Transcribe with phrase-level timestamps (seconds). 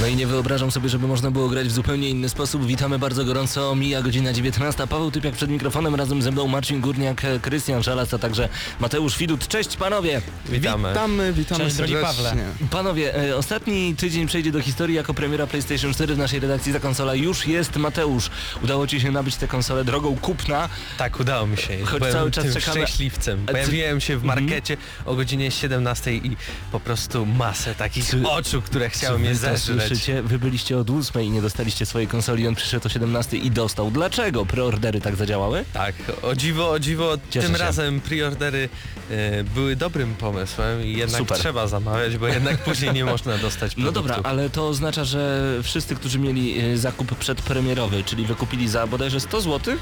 [0.00, 2.66] No i nie wyobrażam sobie, żeby można było grać w zupełnie inny sposób.
[2.66, 3.74] Witamy bardzo gorąco.
[3.74, 4.86] Mija godzina 19.
[4.86, 8.48] Paweł Typiak przed mikrofonem, razem ze mną Marcin Górniak, e, Krystian Szalas, a także
[8.80, 9.48] Mateusz Widut.
[9.48, 10.22] Cześć panowie!
[10.48, 10.88] Witamy.
[10.88, 11.94] Witamy, witamy Cześć, drogi.
[12.02, 12.36] Pawle.
[12.70, 16.72] Panowie, e, ostatni tydzień przejdzie do historii jako premiera PlayStation 4 w naszej redakcji.
[16.72, 17.76] Ta konsola już jest.
[17.76, 18.30] Mateusz,
[18.62, 20.68] udało Ci się nabyć tę konsolę drogą kupna.
[20.98, 21.84] Tak, udało mi się.
[21.84, 23.46] Choć Byłem cały czas czekamy- szczęśliwcem.
[23.46, 24.44] Ty- Pojawiłem się w Mhm.
[24.44, 26.36] markecie o godzinie 17 i
[26.72, 29.89] po prostu masę takich oczu, które chciały Czy mnie wy to zeżreć.
[29.96, 30.22] Słyszycie?
[30.22, 33.90] Wy byliście od 8 i nie dostaliście swojej konsoli, on przyszedł o 17 i dostał.
[33.90, 35.64] Dlaczego preordery tak zadziałały?
[35.72, 37.62] Tak, o dziwo, o dziwo, Cieszę tym się.
[37.62, 38.68] razem preordery
[39.10, 41.38] e, były dobrym pomysłem i jednak Super.
[41.38, 44.08] trzeba zamawiać, bo jednak później nie można dostać No produktu.
[44.08, 49.20] dobra, ale to oznacza, że wszyscy, którzy mieli e, zakup przedpremierowy, czyli wykupili za bodajże
[49.20, 49.74] 100 zł,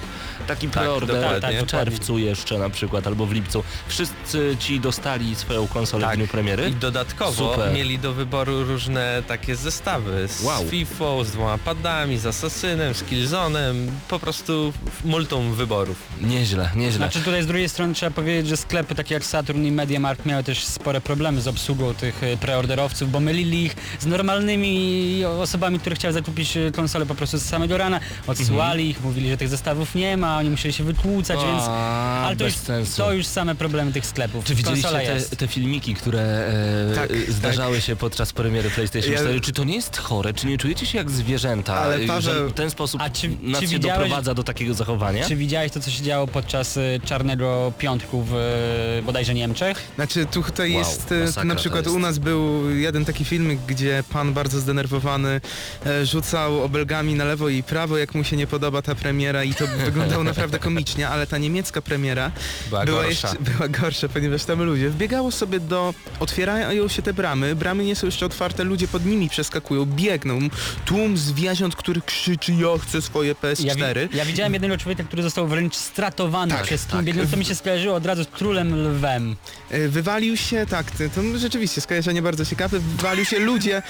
[0.46, 1.62] taki Tak, preorder dokładnie.
[1.62, 6.16] w czerwcu jeszcze na przykład, albo w lipcu, wszyscy ci dostali swoją konsolę w Tak.
[6.16, 6.68] dniu premiery.
[6.68, 7.74] I dodatkowo Super.
[7.74, 9.97] mieli do wyboru różne takie zestawy
[10.28, 10.64] z Wow.
[10.70, 13.74] FIFA, z dwoma padami, z Assassinem, z Killzone'em,
[14.08, 14.72] po prostu
[15.04, 15.96] multum wyborów.
[16.20, 16.96] Nieźle, nieźle.
[16.96, 20.44] Znaczy tutaj z drugiej strony trzeba powiedzieć, że sklepy takie jak Saturn i MediaMarkt miały
[20.44, 25.96] też spore problemy z obsługą tych e, preorderowców, bo mylili ich z normalnymi osobami, które
[25.96, 28.00] chciały zakupić e, konsolę po prostu z samego rana.
[28.26, 31.62] Odsyłali ich, mówili, że tych zestawów nie ma, oni musieli się wykłócać, więc...
[31.62, 32.96] Ale to bez już, sensu.
[32.96, 34.44] to już same problemy tych sklepów.
[34.44, 39.18] Czy widzieliście te, te filmiki, które e, Tak, e, zdarzały się podczas premiery PlayStation Ja-
[39.18, 39.40] 4?
[39.40, 40.34] Czy to nie jest chore?
[40.34, 41.74] Czy nie czujecie się jak zwierzęta?
[41.74, 44.74] Ale Paweł- że w ten sposób A czy- nas czy się widziałeś- doprowadza do takiego
[44.74, 45.24] zachowania?
[45.28, 49.78] Czy widziałeś to, co się działo podczas e, Czarnego Piątku w e, bodajże Niemczech?
[49.94, 51.96] Znaczy tutaj Wow, jest, e, masakra na to przykład jest.
[51.96, 55.40] u nas był jeden taki filmik, gdzie pan bardzo zdenerwowany
[55.86, 59.54] e, rzucał obelgami na lewo i prawo, jak mu się nie podoba ta premiera i
[59.54, 62.30] to wyglądało naprawdę komicznie, ale ta niemiecka premiera
[62.68, 63.28] Była, była, gorsza.
[63.28, 67.96] jeszcze, była gorsza, ponieważ tam ludzie wbiegało sobie do, otwierają się te bramy, bramy nie
[67.96, 70.38] są jeszcze otwarte, ludzie pod nimi przeskakują, biegną,
[70.84, 74.08] tłum zwierząt, który krzyczy, ja chcę swoje Ja, PS4.
[74.08, 77.14] wi- ja widziałem jednego człowieka, który został wręcz stratowany Tak, przez tłum tak.
[77.30, 79.36] to mi się skojarzyło od razu z królem lwem.
[79.70, 83.82] E, Wywalił się, tak, to rzeczywiście skojarzenie bardzo ciekawe, wywalił się, ludzie e,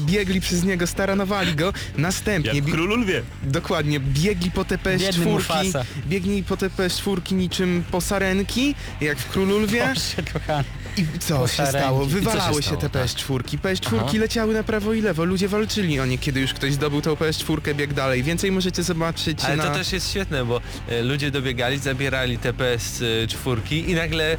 [0.00, 3.22] biegli przez niego, staranowali go, następnie, Królu Lwie.
[3.42, 5.84] dokładnie, biegli po te Biedny PS4, Mufasa.
[6.06, 10.64] biegli po te PS4 niczym posarenki, jak w Królu Lwie Boże kochany.
[10.96, 11.78] I co się Posarenki.
[11.78, 12.02] stało?
[12.02, 13.02] I co Wywalały się się, stało, te tak.
[13.06, 14.12] PS4, PS4 Aha.
[14.18, 17.74] leciały na prawo i lewo, ludzie walczyli o nie, kiedy już ktoś zdobył tą PS4,
[17.74, 19.64] biegł dalej, więcej możecie zobaczyć Ale na...
[19.64, 24.36] to też jest świetne, bo e, ludzie dobiegali, zabierali te PS4 i nagle e,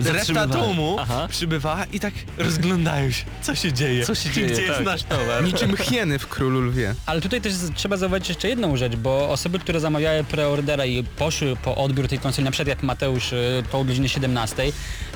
[0.00, 0.52] reszta Zatrzymywali.
[0.52, 1.26] tłumu Aha.
[1.30, 4.84] przybywała i tak rozglądają się, co się dzieje, Co się dzieje, gdzie jest tak.
[4.86, 5.44] nasz towar.
[5.44, 6.94] Niczym hieny w Królu Lwie.
[7.06, 11.04] Ale tutaj też z- trzeba zauważyć jeszcze jedną rzecz, bo osoby, które zamawiały preordera i
[11.04, 14.62] poszły po odbiór tej konsoli, na przykład jak Mateusz y, po godzinie 17,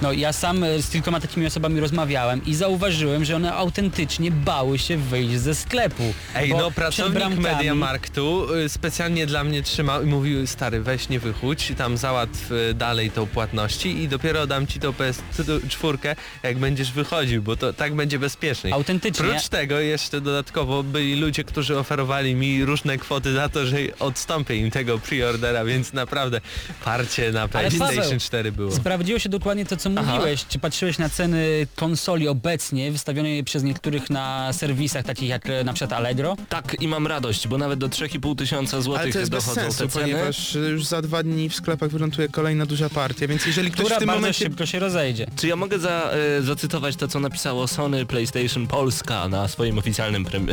[0.02, 4.96] no ja sam z kilkoma takimi osobami rozmawiałem i zauważyłem, że one autentycznie bały się
[4.96, 6.02] wyjść ze sklepu.
[6.34, 11.72] Ej, no pracownik Mediamarktu y, specjalnie dla mnie trzymał i mówił, stary, weź nie wychódź,
[11.78, 17.42] tam załatw y, dalej tą płatności i dopiero dam ci tą PS4, jak będziesz wychodził,
[17.42, 18.72] bo to tak będzie bezpieczniej.
[18.72, 19.26] Autentycznie.
[19.26, 24.56] Prócz tego jeszcze dodatkowo byli ludzie, którzy oferowali mi różne kwoty za to, że odstąpię
[24.56, 26.40] im tego preordera, więc naprawdę
[26.84, 28.72] parcie na PlayStation Paweł, 4 było.
[28.72, 30.12] Sprawdziło się dokładnie to, co Aha.
[30.12, 30.44] mówiłeś.
[30.56, 35.92] Czy patrzyłeś na ceny konsoli obecnie, wystawione przez niektórych na serwisach, takich jak na przykład
[35.92, 36.36] Allegro?
[36.48, 39.78] Tak i mam radość, bo nawet do 3,5 tysiąca złotych to jest bez dochodzą sensu,
[39.78, 40.02] te ceny.
[40.04, 43.96] ponieważ już za dwa dni w sklepach wyląduje kolejna duża partia, więc jeżeli ktoś Która
[43.96, 44.44] w tym bardzo momencie...
[44.44, 45.26] szybko się rozejdzie.
[45.36, 50.24] Czy ja mogę za, e, zacytować to, co napisało Sony PlayStation Polska na swoim oficjalnym
[50.24, 50.44] pre, e,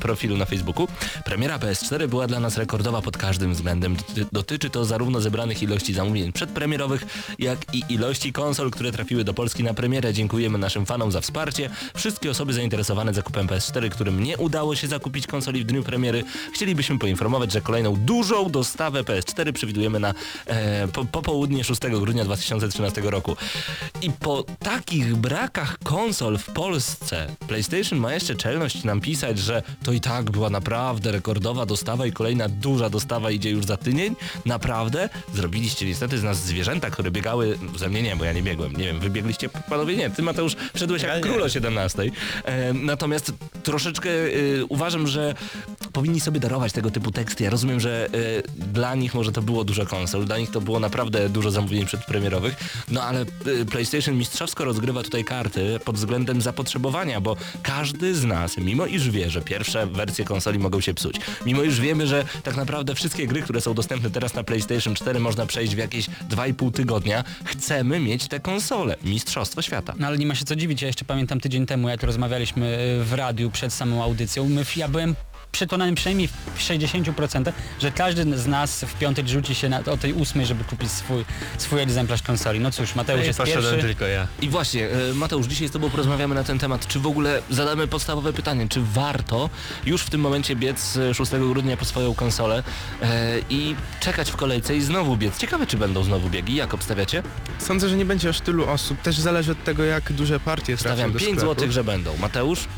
[0.00, 0.88] profilu na Facebooku?
[1.24, 3.96] Premiera PS4 była dla nas rekordowa pod każdym względem.
[3.96, 7.06] Doty- Dotyczy to zarówno zebranych ilości zamówień przedpremierowych,
[7.38, 10.14] jak i ilości konsol, które trafiły do Polski na premierę.
[10.14, 11.70] Dziękujemy naszym fanom za wsparcie.
[11.94, 16.24] Wszystkie osoby zainteresowane zakupem PS4 PS4, którym nie udało się zakupić konsoli w dniu premiery,
[16.54, 20.14] chcielibyśmy poinformować, że kolejną dużą dostawę PS4 przewidujemy na
[20.46, 23.36] e, po, popołudnie 6 grudnia 2013 roku.
[24.02, 29.92] I po takich brakach konsol w Polsce PlayStation ma jeszcze czelność nam pisać, że to
[29.92, 34.16] i tak była naprawdę rekordowa dostawa i kolejna duża dostawa idzie już za tydzień.
[34.46, 35.08] Naprawdę?
[35.34, 38.72] Zrobiliście niestety z nas zwierzęta, które biegały, ze mnie nie, bo ja nie biegłem.
[38.72, 39.96] Nie wiem, wybiegliście panowie?
[39.96, 42.02] Nie, ty Mateusz szedłeś jak król o 17.
[42.44, 43.32] E, natomiast
[43.62, 45.34] troszeczkę e, uważam, że
[45.92, 47.44] powinni sobie darować tego typu teksty.
[47.44, 48.10] Ja rozumiem, że e,
[48.56, 52.54] dla nich może to było dużo konsol, dla nich to było naprawdę dużo zamówień przedpremierowych,
[52.90, 53.24] no ale e,
[53.70, 59.30] PlayStation mistrzowsko rozgrywa tutaj karty pod względem zapotrzebowania, bo każdy z nas, mimo iż wie,
[59.30, 61.16] że pierwsze wersje konsoli mogą się psuć,
[61.46, 65.20] mimo iż wiemy, że tak naprawdę wszystkie gry, które są dostępne teraz na PlayStation 4
[65.20, 68.96] można przejść w jakieś 2,5 tygodnia, chcemy mieć te konsole.
[69.30, 69.94] Mistrzostwo świata.
[69.98, 73.04] No ale nie ma się co dziwić, ja jeszcze pamiętam tydzień temu, jak rozmawialiśmy y,
[73.04, 75.14] w radiu przed samą audycją, my, ja byłem
[75.52, 80.12] przekonany przynajmniej w 60%, że każdy z nas w piątek rzuci się na, o tej
[80.12, 81.24] ósmej, żeby kupić swój,
[81.58, 82.60] swój egzemplarz konsoli.
[82.60, 83.86] No cóż, Mateusz I jest poszedłem pierwszy.
[83.88, 84.26] tylko ja.
[84.42, 86.86] I właśnie, e, Mateusz, dzisiaj z Tobą porozmawiamy na ten temat.
[86.86, 89.50] Czy w ogóle zadamy podstawowe pytanie, czy warto
[89.86, 92.62] już w tym momencie biec e, 6 grudnia po swoją konsolę
[93.02, 95.38] e, i czekać w kolejce i znowu biec?
[95.38, 96.54] Ciekawe, czy będą znowu biegi.
[96.54, 97.22] Jak obstawiacie?
[97.58, 99.02] Sądzę, że nie będzie aż tylu osób.
[99.02, 101.54] Też zależy od tego, jak duże partie trafią Stawiam do 5 sklepu.
[101.54, 102.16] zł, że będą.
[102.16, 102.68] Mateusz?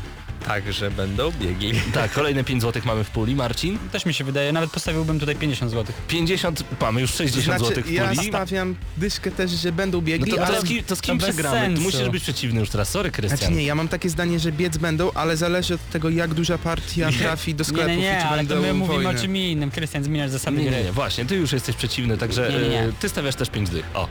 [0.47, 1.71] Tak, że będą biegi.
[1.93, 3.35] Tak, kolejne 5 zł mamy w puli.
[3.35, 3.79] Marcin?
[3.91, 5.93] Też mi się wydaje, nawet postawiłbym tutaj 50 zł.
[6.07, 8.27] 50, mamy już 60 Znaczy, zł w ja puli.
[8.27, 10.61] stawiam dyszkę też, że będą No biegli, to, to, ale...
[10.61, 11.59] z kim, to z kim to bez przegramy?
[11.59, 11.81] Ty sensu.
[11.81, 12.89] musisz być przeciwny już teraz.
[12.89, 13.37] Sorry, Krystian.
[13.37, 16.57] Znaczy nie, ja mam takie zdanie, że biec będą, ale zależy od tego, jak duża
[16.57, 19.19] partia trafi do Nie, sklepów nie, i nie, czy ale będą to my mówimy wojny.
[19.19, 19.71] o czym innym.
[19.71, 20.71] Krystian, zmieniasz zasady Nie, gry.
[20.77, 22.79] nie, nie, właśnie, ty już jesteś przeciwny, także Nie, nie, nie.
[22.83, 23.85] e, ty stawiasz też 5 dych.
[23.93, 24.07] O.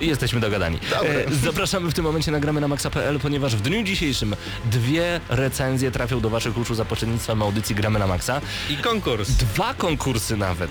[0.00, 0.78] Jesteśmy dogadani.
[1.02, 5.90] E, zapraszamy w tym momencie na gramy na maxa.pl, ponieważ w dniu dzisiejszym dwie recenzje
[5.90, 8.40] trafią do waszych uszu za pośrednictwem audycji Gramy na Maxa.
[8.70, 9.30] I konkurs.
[9.30, 10.70] Dwa konkursy nawet.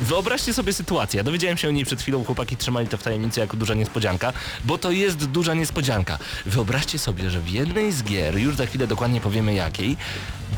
[0.00, 3.40] Wyobraźcie sobie sytuację, ja dowiedziałem się o niej przed chwilą, chłopaki trzymali to w tajemnicy
[3.40, 4.32] jako duża niespodzianka,
[4.64, 6.18] bo to jest duża niespodzianka.
[6.46, 9.96] Wyobraźcie sobie, że w jednej z gier, już za chwilę dokładnie powiemy jakiej,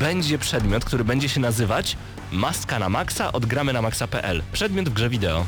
[0.00, 1.96] będzie przedmiot, który będzie się nazywać
[2.32, 4.42] Maska na Maxa od gramy na maxa.pl.
[4.52, 5.46] Przedmiot w grze wideo.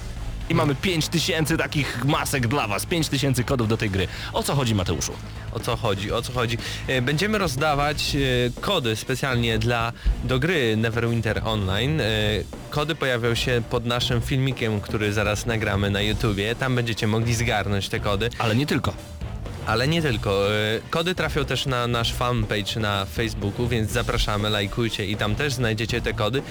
[0.50, 4.08] I mamy 5000 takich masek dla was, 5000 kodów do tej gry.
[4.32, 5.12] O co chodzi Mateuszu?
[5.52, 6.12] O co chodzi?
[6.12, 6.58] O co chodzi?
[6.87, 9.93] E, Będziemy rozdawać e, kody specjalnie dla
[10.25, 12.00] do gry Neverwinter Online.
[12.00, 12.05] E,
[12.70, 16.55] Kody pojawią się pod naszym filmikiem, który zaraz nagramy na YouTubie.
[16.55, 18.31] Tam będziecie mogli zgarnąć te kody.
[18.38, 18.94] Ale nie tylko.
[19.66, 20.55] Ale nie tylko.
[20.55, 25.52] e, Kody trafią też na nasz fanpage na Facebooku, więc zapraszamy, lajkujcie i tam też
[25.52, 26.43] znajdziecie te kody.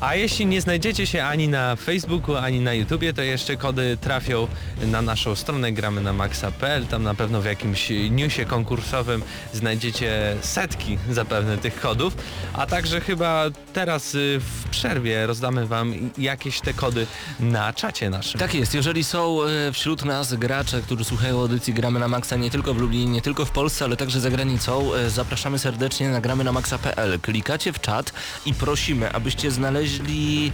[0.00, 4.48] A jeśli nie znajdziecie się ani na Facebooku, ani na YouTubie, to jeszcze kody trafią
[4.86, 6.86] na naszą stronę gramy na maxa.pl.
[6.86, 9.22] Tam na pewno w jakimś newsie konkursowym
[9.52, 12.16] znajdziecie setki zapewne tych kodów.
[12.52, 17.06] A także chyba teraz y, w przerwie rozdamy wam jakieś te kody
[17.40, 18.40] na czacie naszym.
[18.40, 22.47] Tak jest, jeżeli są e, wśród nas gracze, którzy słuchają audycji Gramy na Maxa nie
[22.50, 26.20] tylko w Lublinie, nie tylko w Polsce, ale także za granicą, e, zapraszamy serdecznie na
[26.20, 27.20] gramy na maxa.pl.
[27.20, 28.12] Klikacie w czat
[28.46, 30.52] i prosimy, abyście znaleźli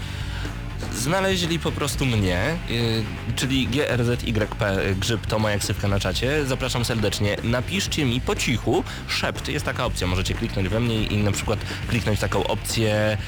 [0.93, 3.05] znaleźli po prostu mnie, y,
[3.37, 6.47] czyli GRZYP, y, Grzyb to moja ksywka na czacie.
[6.47, 7.37] Zapraszam serdecznie.
[7.43, 9.49] Napiszcie mi po cichu szept.
[9.49, 11.59] Jest taka opcja, możecie kliknąć we mnie i na przykład
[11.89, 13.19] kliknąć taką opcję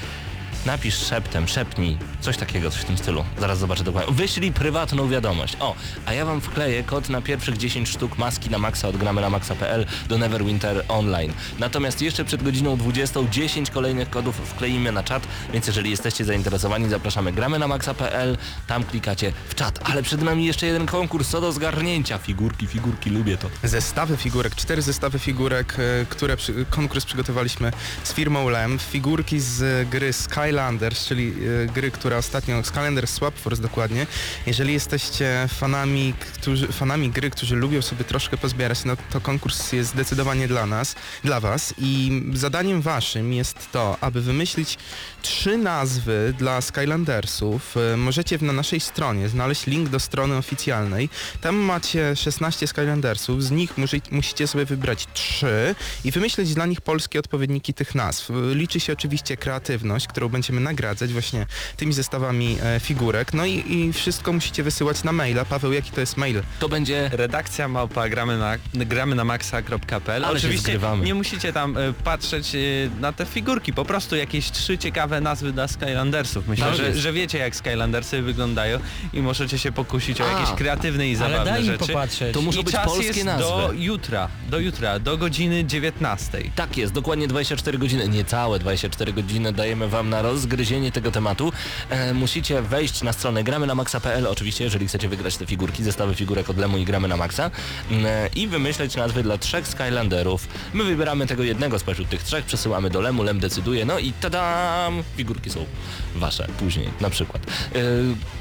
[0.67, 3.25] Napisz szeptem, szepnij, coś takiego, coś w tym stylu.
[3.39, 4.15] Zaraz zobaczę dokładnie.
[4.15, 5.57] Wyślij prywatną wiadomość.
[5.61, 5.75] O,
[6.07, 9.31] a ja wam wkleję kod na pierwszych 10 sztuk maski na maxa od gramy na
[9.31, 11.33] maxa.pl do Neverwinter Online.
[11.59, 16.89] Natomiast jeszcze przed godziną 20 10 kolejnych kodów wkleimy na czat, więc jeżeli jesteście zainteresowani,
[16.89, 18.37] zapraszamy gramy na maxa.pl,
[18.67, 19.81] tam klikacie w czat.
[19.91, 22.19] Ale przed nami jeszcze jeden konkurs, co do zgarnięcia.
[22.19, 23.51] Figurki, figurki, lubię to.
[23.65, 27.73] Zestawy figurek, cztery zestawy figurek, e, które przy, konkurs przygotowaliśmy
[28.05, 28.79] z firmą LEM.
[28.79, 30.13] Figurki z gry
[30.57, 31.33] Skylanders, czyli
[31.65, 34.07] e, gry, która ostatnio, Skylanders Swap Force dokładnie.
[34.47, 39.91] Jeżeli jesteście fanami, którzy, fanami gry, którzy lubią sobie troszkę pozbierać, no to konkurs jest
[39.91, 40.95] zdecydowanie dla nas,
[41.25, 44.79] dla was i zadaniem waszym jest to, aby wymyślić
[45.27, 47.77] trzy nazwy dla Skylandersów.
[47.77, 51.09] E, Możecie na naszej stronie znaleźć link do strony oficjalnej.
[51.41, 56.81] Tam macie 16 Skylandersów, z nich musi, musicie sobie wybrać 3 i wymyślić dla nich
[56.81, 58.31] polskie odpowiedniki tych nazw.
[58.53, 63.35] Liczy się oczywiście kreatywność, którą będziemy nagradzać właśnie tymi zestawami e, figurek.
[63.35, 65.45] No i, i wszystko musicie wysyłać na maila.
[65.45, 66.43] Paweł, jaki to jest mail?
[66.59, 70.25] To będzie Redakcja małpa gramy na, gramy na maxa.pl.
[70.25, 72.59] Oczywiście nie musicie tam e, patrzeć e,
[73.01, 76.49] na te figurki, po prostu jakieś trzy ciekawe nazwy dla Skylandersów.
[76.49, 78.79] Myślę, Tak że, że wiecie jak Skylandersy wyglądają
[79.13, 81.87] i możecie się pokusić o jakieś kreatywne i Ale zabawne daj mi rzeczy.
[81.87, 82.35] popatrzeć.
[82.35, 83.43] To muszą I być czas polskie jest nazwy.
[83.45, 86.43] do jutra, do jutra, do godziny 19.
[86.57, 91.53] Tak jest, dokładnie 24 godziny, niecałe 24 godziny dajemy wam na rozgryzienie tego tematu.
[91.91, 96.15] E, musicie wejść na stronę gramy na maxa.pl, oczywiście, jeżeli chcecie wygrać te figurki, zestawy
[96.15, 97.51] figurek od Lemu i gramy na maxa
[97.91, 100.49] e, i wymyśleć nazwy dla trzech Skylanderów.
[100.75, 105.03] My wybieramy tego jednego spośród tych trzech, przesyłamy do Lemu, Lem decyduje, no i tadam!
[105.17, 105.67] Figurki są
[106.15, 107.43] wasze później, na przykład.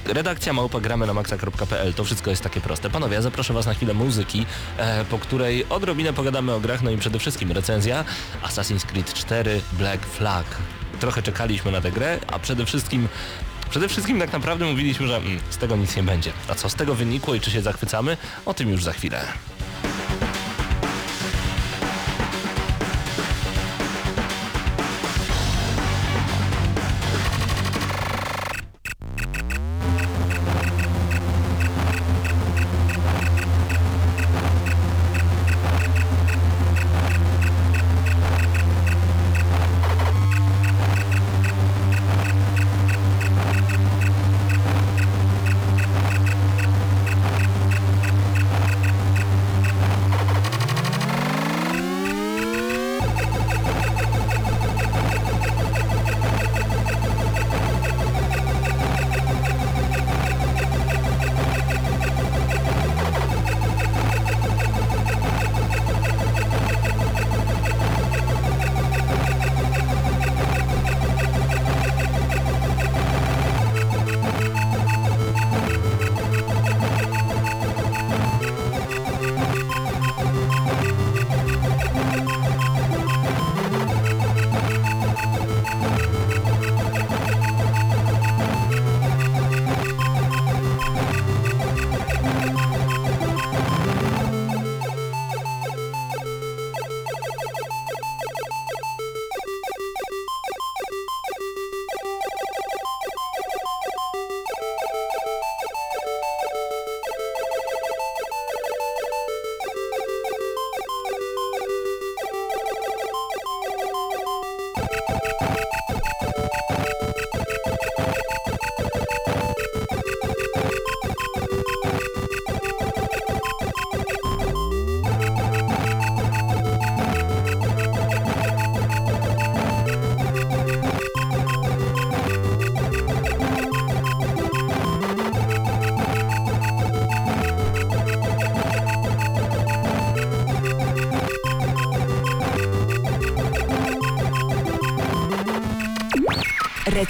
[0.08, 2.90] E, redakcja małpa gramy na maxa.pl, to wszystko jest takie proste.
[2.90, 4.46] Panowie, ja zaproszę was na chwilę muzyki,
[4.78, 8.06] e, po której odrobinę pogadamy o grach, no i przede wszystkim recenzja
[8.44, 10.46] Assassin's Creed 4 Black Flag.
[11.00, 13.08] Trochę czekaliśmy na tę grę, a przede wszystkim
[13.70, 16.32] Przede wszystkim tak naprawdę mówiliśmy, że mm, z tego nic nie będzie.
[16.48, 18.18] A co z tego wynikło i czy się zachwycamy?
[18.46, 19.26] O tym już za chwilę.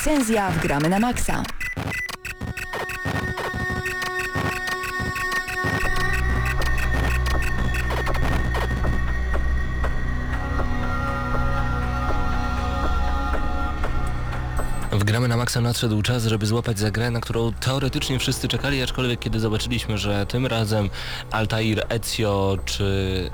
[0.06, 1.44] Recenzja w Gramy na Maxa.
[14.92, 18.84] W Gramy na Maxa nadszedł czas, żeby złapać za grę, na którą teoretycznie wszyscy czekali,
[18.84, 20.90] aczkolwiek kiedy zobaczyliśmy, że tym razem
[21.32, 23.30] Altair, Ezio czy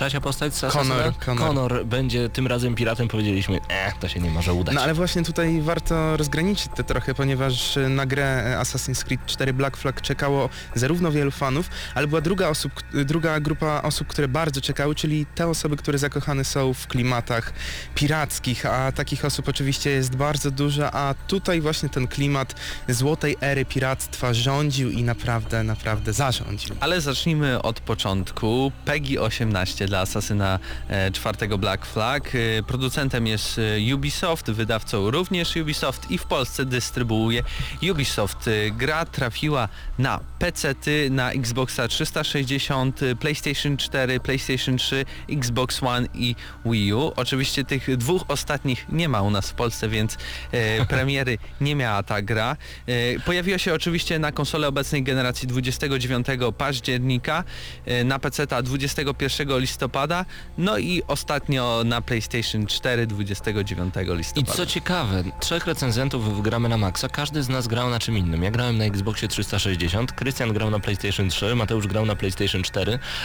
[0.00, 1.16] trzecia postać z Connor?
[1.26, 1.46] Connor.
[1.46, 4.74] Connor będzie tym razem piratem, powiedzieliśmy, eh, to się nie może udać.
[4.74, 9.26] No ale właśnie tutaj warto rozgraniczyć to trochę, ponieważ e, na grę e, Assassin's Creed
[9.26, 14.28] 4 Black Flag czekało zarówno wielu fanów, ale była druga, osób, druga grupa osób, które
[14.28, 17.52] bardzo czekały, czyli te osoby, które zakochane są w klimatach
[17.94, 22.54] pirackich, a takich osób oczywiście jest bardzo dużo, a tutaj właśnie ten klimat
[22.88, 26.76] złotej ery piractwa rządził i naprawdę, naprawdę zarządził.
[26.80, 28.72] Ale zacznijmy od początku.
[28.84, 32.32] PEGI 18 dla Asasyna e, czwartego Black Flag.
[32.34, 37.42] E, Producentem jest e, Ubisoft, wydawcą również Ubisoft i w Polsce dystrybuuje
[37.90, 38.50] Ubisoft.
[38.72, 39.68] Gra trafiła
[39.98, 40.74] na PC,
[41.10, 46.34] na Xboxa 360, e, PlayStation 4, PlayStation 3, Xbox One i
[46.64, 47.12] Wii U.
[47.16, 50.16] Oczywiście tych dwóch ostatnich nie ma u nas w Polsce, więc
[50.52, 52.56] e, premiery nie miała ta gra.
[52.86, 56.26] E, pojawiła się oczywiście na konsolę obecnej generacji 29
[56.58, 57.44] października,
[57.86, 60.24] e, na PC 21 listopada
[60.58, 64.52] no i ostatnio na PlayStation 4 29 I listopada.
[64.52, 68.42] co ciekawe, trzech recenzentów w gramy na maksa, każdy z nas grał na czym innym.
[68.42, 72.69] Ja grałem na Xboxie 360, Krystian grał na PlayStation 3, Mateusz grał na PlayStation 4,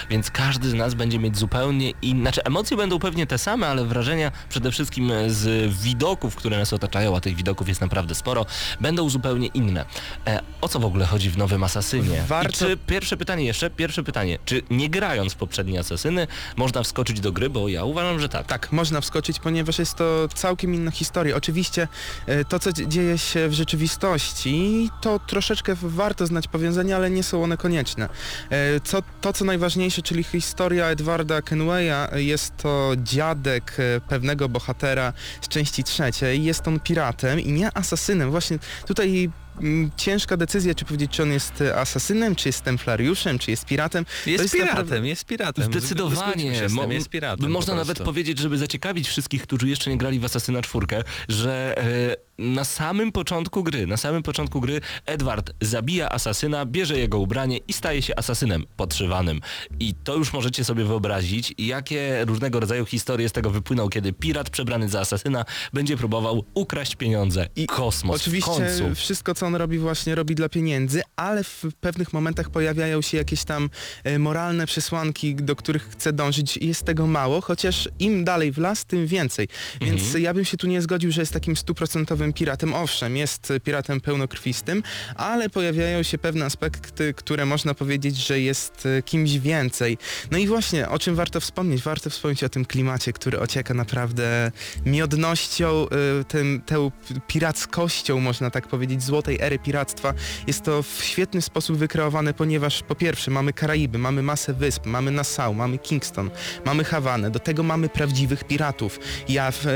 [0.09, 3.85] więc każdy z nas będzie mieć zupełnie inne, znaczy emocje będą pewnie te same, ale
[3.85, 8.45] wrażenia przede wszystkim z widoków, które nas otaczają, a tych widoków jest naprawdę sporo,
[8.81, 9.85] będą zupełnie inne.
[10.27, 12.23] E, o co w ogóle chodzi w nowym Asasynie?
[12.27, 16.83] Warto- I czy, pierwsze pytanie jeszcze, pierwsze pytanie, czy nie grając w poprzednie Asasyny można
[16.83, 18.47] wskoczyć do gry, bo ja uważam, że tak.
[18.47, 21.35] Tak, można wskoczyć, ponieważ jest to całkiem inna historia.
[21.35, 21.87] Oczywiście
[22.25, 27.23] e, to, co dzie- dzieje się w rzeczywistości, to troszeczkę warto znać powiązania, ale nie
[27.23, 28.09] są one konieczne.
[28.49, 35.13] E, Co, to, co najważniejsze, czyli historia Edwarda Kenwaya, jest to dziadek e, pewnego bohatera
[35.41, 36.43] z części trzeciej.
[36.43, 38.31] Jest on piratem i nie asasynem.
[38.31, 39.29] Właśnie tutaj
[39.61, 43.65] mm, ciężka decyzja, czy powiedzieć, czy on jest e, asasynem, czy jest templariuszem, czy jest
[43.65, 44.05] piratem.
[44.25, 45.63] Jest, jest piratem, naprawdę- jest piratem.
[45.63, 46.55] Zdecydowanie.
[46.55, 47.51] się Mo- jest piratem.
[47.51, 51.77] Można po nawet powiedzieć, żeby zaciekawić wszystkich, którzy jeszcze nie grali w Asasyna 4, że
[51.77, 57.57] e, na samym początku gry, na samym początku gry Edward zabija asasyna, bierze jego ubranie
[57.67, 59.41] i staje się asasynem podszywanym.
[59.79, 64.49] I to już możecie sobie wyobrazić, jakie różnego rodzaju historie z tego wypłyną, kiedy pirat
[64.49, 67.47] przebrany za asasyna będzie próbował ukraść pieniądze.
[67.55, 68.95] I kosmos Oczywiście w końcu.
[68.95, 73.43] wszystko, co on robi, właśnie robi dla pieniędzy, ale w pewnych momentach pojawiają się jakieś
[73.43, 73.69] tam
[74.03, 78.57] e, moralne przesłanki, do których chce dążyć i jest tego mało, chociaż im dalej w
[78.57, 79.47] las, tym więcej.
[79.81, 80.23] Więc Mhm.
[80.23, 82.73] ja bym się tu nie zgodził, że jest takim stuprocentowym piratem.
[82.73, 84.83] Owszem, jest e, piratem pełnokrwistym,
[85.15, 89.97] ale pojawiają się pewne aspekty, które można powiedzieć, że jest e, kimś więcej.
[90.31, 91.81] No i właśnie, o czym warto wspomnieć?
[91.81, 94.51] Warto wspomnieć o tym klimacie, który ocieka naprawdę
[94.85, 95.87] miodnością,
[96.21, 96.91] y, tym, tą
[97.27, 100.13] pirackością, można tak powiedzieć, złotej ery piractwa.
[100.47, 105.11] Jest to w świetny sposób wykreowane, ponieważ po pierwsze mamy Karaiby, mamy masę wysp, mamy
[105.11, 106.29] Nassau, mamy Kingston,
[106.65, 108.99] mamy Hawanę, do tego mamy prawdziwych piratów.
[109.29, 109.71] Ja w, e,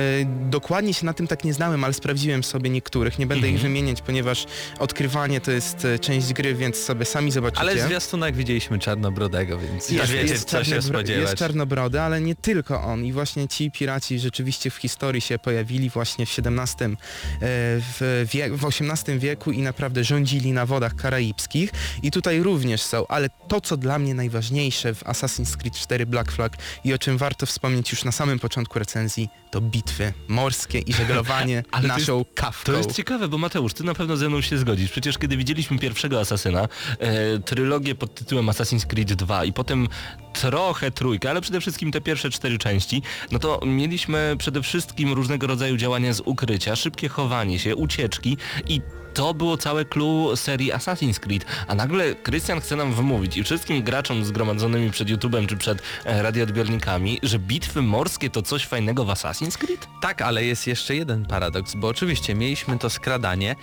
[0.49, 3.73] dokładnie się na tym tak nie znałem, ale sprawdziłem sobie niektórych, nie będę ich Mhm.
[3.73, 4.45] wymieniać, ponieważ
[4.79, 7.61] odkrywanie to jest e, część gry, więc sobie sami zobaczycie.
[7.61, 11.21] Ale w zwiastunach widzieliśmy Czarnobrodego, więc już Jest- wiecie, jest co się spodziewać.
[11.23, 13.05] Jest czarnobrody, ale nie tylko on.
[13.05, 16.97] I właśnie ci piraci rzeczywiście w historii się pojawili właśnie w XVII, e,
[17.41, 21.69] w, w XVIII wieku i naprawdę rządzili na wodach karaibskich.
[22.03, 26.31] I tutaj również są, ale to, co dla mnie najważniejsze w Assassin's Creed 4 Black
[26.31, 30.93] Flag i o czym warto wspomnieć już na samym początku recenzji, to bitwy morskie i
[30.93, 32.71] żeglowanie Ale naszą kawką.
[32.71, 34.91] To jest ciekawe, bo Mateusz, ty na pewno ze mną się zgodzisz.
[34.91, 36.67] Przecież kiedy widzieliśmy pierwszego Asasyna,
[36.99, 39.87] e, trylogię pod tytułem Assassin's Creed 2 i potem
[40.33, 43.01] trochę trójkę, ale przede wszystkim te pierwsze cztery części,
[43.31, 48.37] no to mieliśmy przede wszystkim różnego rodzaju działania z ukrycia, szybkie chowanie się, ucieczki
[48.67, 48.81] i
[49.13, 53.83] to było całe clue serii Assassin's Creed, a nagle Krystian chce nam wymówić i wszystkim
[53.83, 59.07] graczom zgromadzonymi przed YouTube'em czy przed e, radioodbiornikami, że bitwy morskie to coś fajnego w
[59.07, 59.87] Assassin's Creed?
[60.01, 63.55] Tak, ale jest jeszcze jeden paradoks, bo oczywiście mieliśmy to skradanie,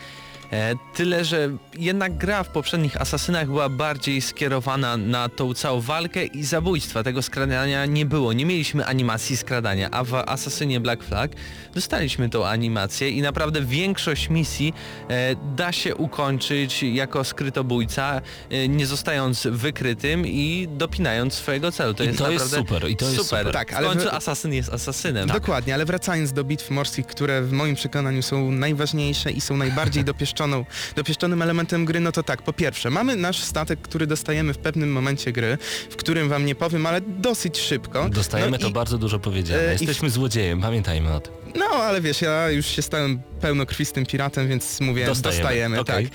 [0.94, 6.44] tyle że jednak gra w poprzednich Asasynach była bardziej skierowana na tą całą walkę i
[6.44, 7.02] zabójstwa.
[7.02, 11.30] Tego skradania nie było, nie mieliśmy animacji skradania, a w Asasynie Black Flag
[11.74, 14.74] dostaliśmy tą animację i naprawdę większość misji
[15.08, 21.94] e, da się ukończyć jako skrytobójca, e, nie zostając wykrytym i dopinając swojego celu.
[21.94, 23.52] To I jest to jest super, i to jest super.
[23.52, 25.28] Tak, w ale końcu wy- asasyn jest asasynem.
[25.28, 30.04] Dokładnie, ale wracając do bitw morskich, które w moim przekonaniu są najważniejsze i są najbardziej
[30.36, 30.64] dopieszczoną,
[30.96, 34.92] dopieszczonym elementem gry, no to tak, po pierwsze, mamy nasz statek, który dostajemy w pewnym
[34.92, 35.58] momencie gry,
[35.90, 38.08] w którym wam nie powiem, ale dosyć szybko.
[38.08, 39.60] Dostajemy no to i, bardzo dużo powiedziane.
[39.62, 41.32] e, i w- Jesteśmy złodziejem, pamiętajmy o tym.
[41.54, 46.04] No, ale wiesz, ja już się stałem pełnokrwistym piratem, więc mówię, Dostajemy, dostajemy, okej.
[46.04, 46.14] tak.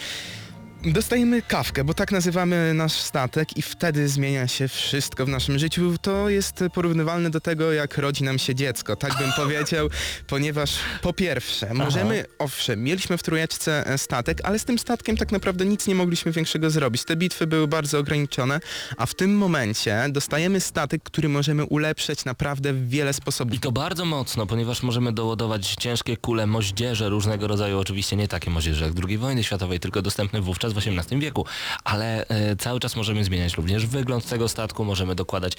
[0.85, 5.95] Dostajemy kawkę, bo tak nazywamy nasz statek i wtedy zmienia się wszystko w naszym życiu.
[6.01, 9.89] To jest porównywalne do tego, jak rodzi nam się dziecko, tak bym powiedział,
[10.27, 15.31] ponieważ po pierwsze, możemy, owszem, mieliśmy w trójeczce e, statek, ale z tym statkiem tak
[15.31, 17.03] naprawdę nic nie mogliśmy większego zrobić.
[17.03, 18.59] Te bitwy były bardzo ograniczone,
[18.97, 23.53] a w tym momencie dostajemy statek, który możemy ulepszać naprawdę w wiele sposobów.
[23.53, 28.51] I to bardzo mocno, ponieważ możemy doładować ciężkie kule, moździerze różnego rodzaju, oczywiście nie takie
[28.51, 31.45] moździerze jak II wojny światowej, tylko dostępne wówczas w XVIII wieku,
[31.83, 35.53] ale e, cały czas możemy zmieniać również wygląd tego statku, możemy dokładać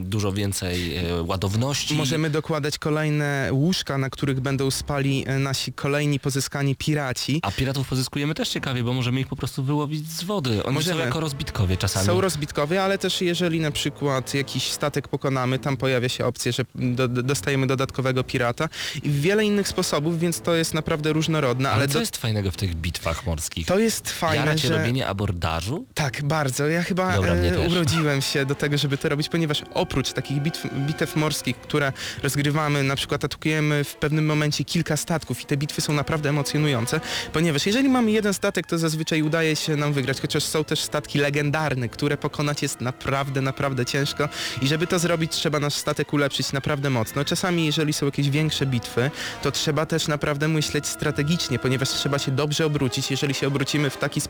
[0.00, 1.94] dużo więcej e, ładowności.
[1.94, 7.40] Możemy dokładać kolejne łóżka, na których będą spali e, nasi kolejni pozyskani piraci.
[7.42, 10.64] A piratów pozyskujemy też ciekawie, bo możemy ich po prostu wyłowić z wody.
[10.64, 11.00] Oni Możemy.
[11.00, 12.06] są jako rozbitkowie czasami.
[12.06, 16.64] Są rozbitkowie, ale też jeżeli na przykład jakiś statek pokonamy, tam pojawia się opcja, że
[16.74, 18.68] do, dostajemy dodatkowego pirata
[19.02, 22.50] i wiele innych sposobów, więc to jest naprawdę różnorodne, ale ale co do, jest fajnego
[22.50, 23.66] w tych bitwach morskich?
[23.66, 24.37] to jest fajne.
[24.38, 24.78] Jara cię że...
[24.78, 25.86] robienie abordażu?
[25.94, 26.68] Tak, bardzo.
[26.68, 30.66] Ja chyba Dobra, e, urodziłem się do tego, żeby to robić, ponieważ oprócz takich bitw,
[30.86, 35.80] bitew morskich, które rozgrywamy, na przykład atakujemy w pewnym momencie kilka statków i te bitwy
[35.80, 37.00] są naprawdę emocjonujące,
[37.32, 41.18] ponieważ jeżeli mamy jeden statek, to zazwyczaj udaje się nam wygrać, chociaż są też statki
[41.18, 44.28] legendarne, które pokonać jest naprawdę, naprawdę ciężko
[44.62, 47.24] i żeby to zrobić, trzeba nasz statek ulepszyć naprawdę mocno.
[47.24, 49.10] Czasami, jeżeli są jakieś większe bitwy,
[49.42, 53.10] to trzeba też naprawdę myśleć strategicznie, ponieważ trzeba się dobrze obrócić.
[53.10, 54.27] Jeżeli się obrócimy w taki sposób,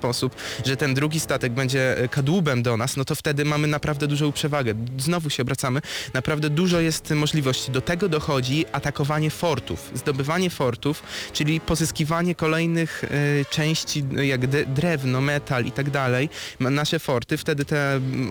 [0.67, 4.33] że ten drugi statek będzie e, kadłubem do nas, no to wtedy mamy naprawdę dużą
[4.33, 4.75] przewagę.
[4.99, 5.81] Znowu się obracamy.
[6.15, 7.73] Naprawdę dużo jest możliwości.
[7.73, 13.09] Do tego dochodzi atakowanie fortów, zdobywanie fortów, czyli pozyskiwanie kolejnych e,
[13.45, 16.29] części, no jak drewno, metal i tak dalej,
[16.61, 17.37] nasze forty.
[17.37, 17.77] Wtedy ta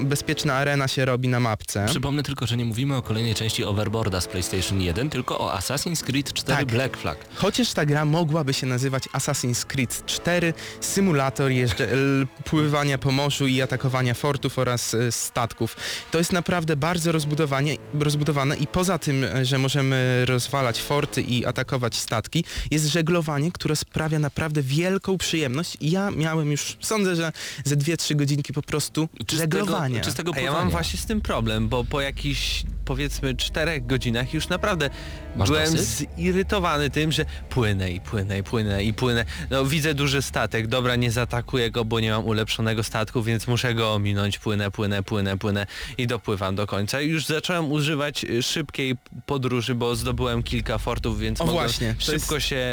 [0.04, 1.86] bezpieczna arena się robi na mapce.
[1.90, 6.04] Przypomnę tylko, że nie mówimy o kolejnej części Overboarda z PlayStation 1, tylko o Assassin's
[6.04, 6.66] Creed 4 Tak.
[6.66, 7.18] Black Flag.
[7.36, 13.62] Chociaż ta gra mogłaby się nazywać Assassin's Creed 4, symulator l- pływania po morzu i
[13.62, 15.76] atakowania fortów oraz e, statków.
[16.12, 21.46] To jest naprawdę bardzo rozbudowanie, rozbudowane i poza tym, e, że możemy rozwalać forty i
[21.46, 27.32] atakować statki, jest żeglowanie, które sprawia naprawdę wielką przyjemność i ja miałem już, sądzę, że
[27.66, 30.02] ze 2-3 godzinki po prostu żeglowania.
[30.02, 34.50] czystego A ja mam właśnie z tym problem, bo po jakichś powiedzmy czterech godzinach już
[34.50, 34.90] naprawdę
[35.36, 36.10] Masz byłem dosyć?
[36.18, 39.26] zirytowany tym, że płynę i płynę i płynę i płynę.
[39.50, 43.74] No widzę duży statek, dobra nie zaatakuję go, bo nie mam ulepszonego statku, więc muszę
[43.74, 47.02] go ominąć, płynę, płynę, płynę, płynę i dopływam do końca.
[47.02, 48.96] Już zacząłem używać y, szybkiej
[49.26, 52.66] podróży, bo zdobyłem kilka fortów, więc O mogłem właśnie, to jest- szybko się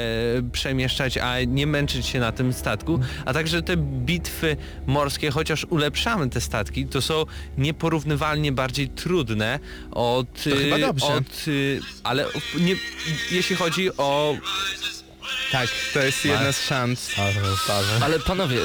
[0.53, 3.01] przemieszczać, a nie męczyć się na tym statku.
[3.25, 7.25] A także te bitwy morskie, chociaż ulepszamy te statki, to są
[7.59, 9.59] nieporównywalnie bardziej trudne
[10.05, 10.27] od...
[10.45, 11.07] To chyba y, dobrze.
[11.07, 12.27] Od, y, ale
[12.61, 12.77] nie,
[13.31, 14.37] jeśli chodzi o...
[15.53, 17.11] Tak, to jest jedna z szans.
[18.01, 18.59] Ale panowie,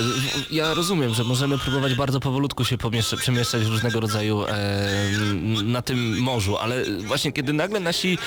[0.52, 2.78] ja rozumiem, że możemy próbować bardzo powolutku się
[3.17, 4.54] przemieszczać w różnego rodzaju e,
[5.63, 8.17] na tym morzu, ale właśnie kiedy nagle nasi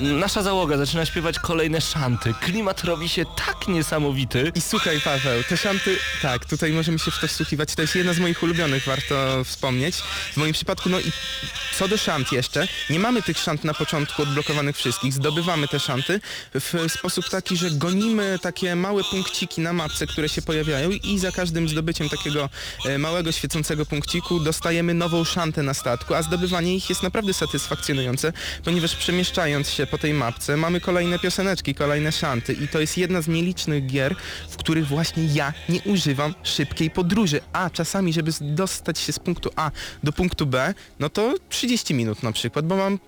[0.00, 4.52] nasza załoga zaczyna śpiewać kolejne szanty, klimat robi się tak niesamowity.
[4.54, 8.12] I słuchaj Paweł, te szanty, tak, tutaj możemy się w to wsłuchiwać, to jest jedna
[8.12, 9.96] z moich ulubionych, warto wspomnieć.
[10.32, 11.12] W moim przypadku, no i
[11.78, 16.20] co do szant jeszcze, nie mamy tych szant na początku odblokowanych wszystkich, zdobywamy te szanty
[16.54, 21.32] w sposób taki, że gonimy takie małe punkciki na mapce, które się pojawiają i za
[21.32, 22.48] każdym zdobyciem takiego
[22.84, 28.32] e, małego świecącego punkciku dostajemy nową szantę na statku, a zdobywanie ich jest naprawdę satysfakcjonujące,
[28.64, 33.22] ponieważ przemieszczając się po tej mapce mamy kolejne pioseneczki, kolejne szanty i to jest jedna
[33.22, 34.14] z nielicznych gier,
[34.48, 39.50] w których właśnie ja nie używam szybkiej podróży, a czasami, żeby dostać się z punktu
[39.56, 39.70] A
[40.02, 42.98] do punktu B, no to 30 minut na przykład, bo mam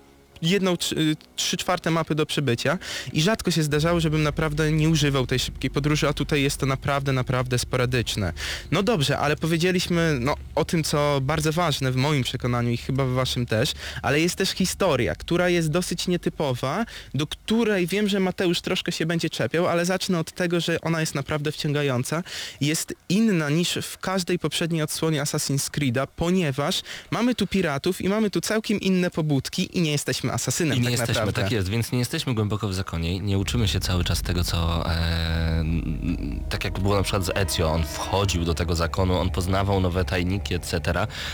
[0.45, 2.77] jedną, y, trzy czwarte mapy do przebycia
[3.13, 6.65] i rzadko się zdarzało, żebym naprawdę nie używał tej szybkiej podróży, a tutaj jest to
[6.65, 8.33] naprawdę, naprawdę sporadyczne.
[8.71, 13.05] No dobrze, ale powiedzieliśmy no, o tym, co bardzo ważne w moim przekonaniu i chyba
[13.05, 18.19] w waszym też, ale jest też historia, która jest dosyć nietypowa, do której wiem, że
[18.19, 22.23] Mateusz troszkę się będzie czepiał, ale zacznę od tego, że ona jest naprawdę wciągająca.
[22.61, 26.81] Jest inna niż w każdej poprzedniej odsłonie Assassin's Creed'a, ponieważ
[27.11, 30.83] mamy tu piratów i mamy tu całkiem inne pobudki i nie jesteśmy asasynem I nie
[30.85, 31.41] tak jesteśmy, naprawdę.
[31.41, 34.89] tak jest, więc nie jesteśmy głęboko w zakonie, nie uczymy się cały czas tego, co
[34.91, 35.63] e,
[36.49, 40.05] tak jak było na przykład z Ezio, on wchodził do tego zakonu, on poznawał nowe
[40.05, 40.81] tajniki, etc.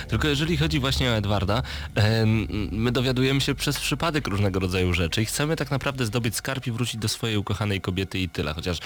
[0.08, 1.64] Tylko jeżeli chodzi właśnie o Edwarda,
[1.98, 2.26] e,
[2.72, 6.72] my dowiadujemy się przez przypadek różnego rodzaju rzeczy i chcemy tak naprawdę zdobyć skarb i
[6.72, 8.78] wrócić do swojej ukochanej kobiety i tyle, chociaż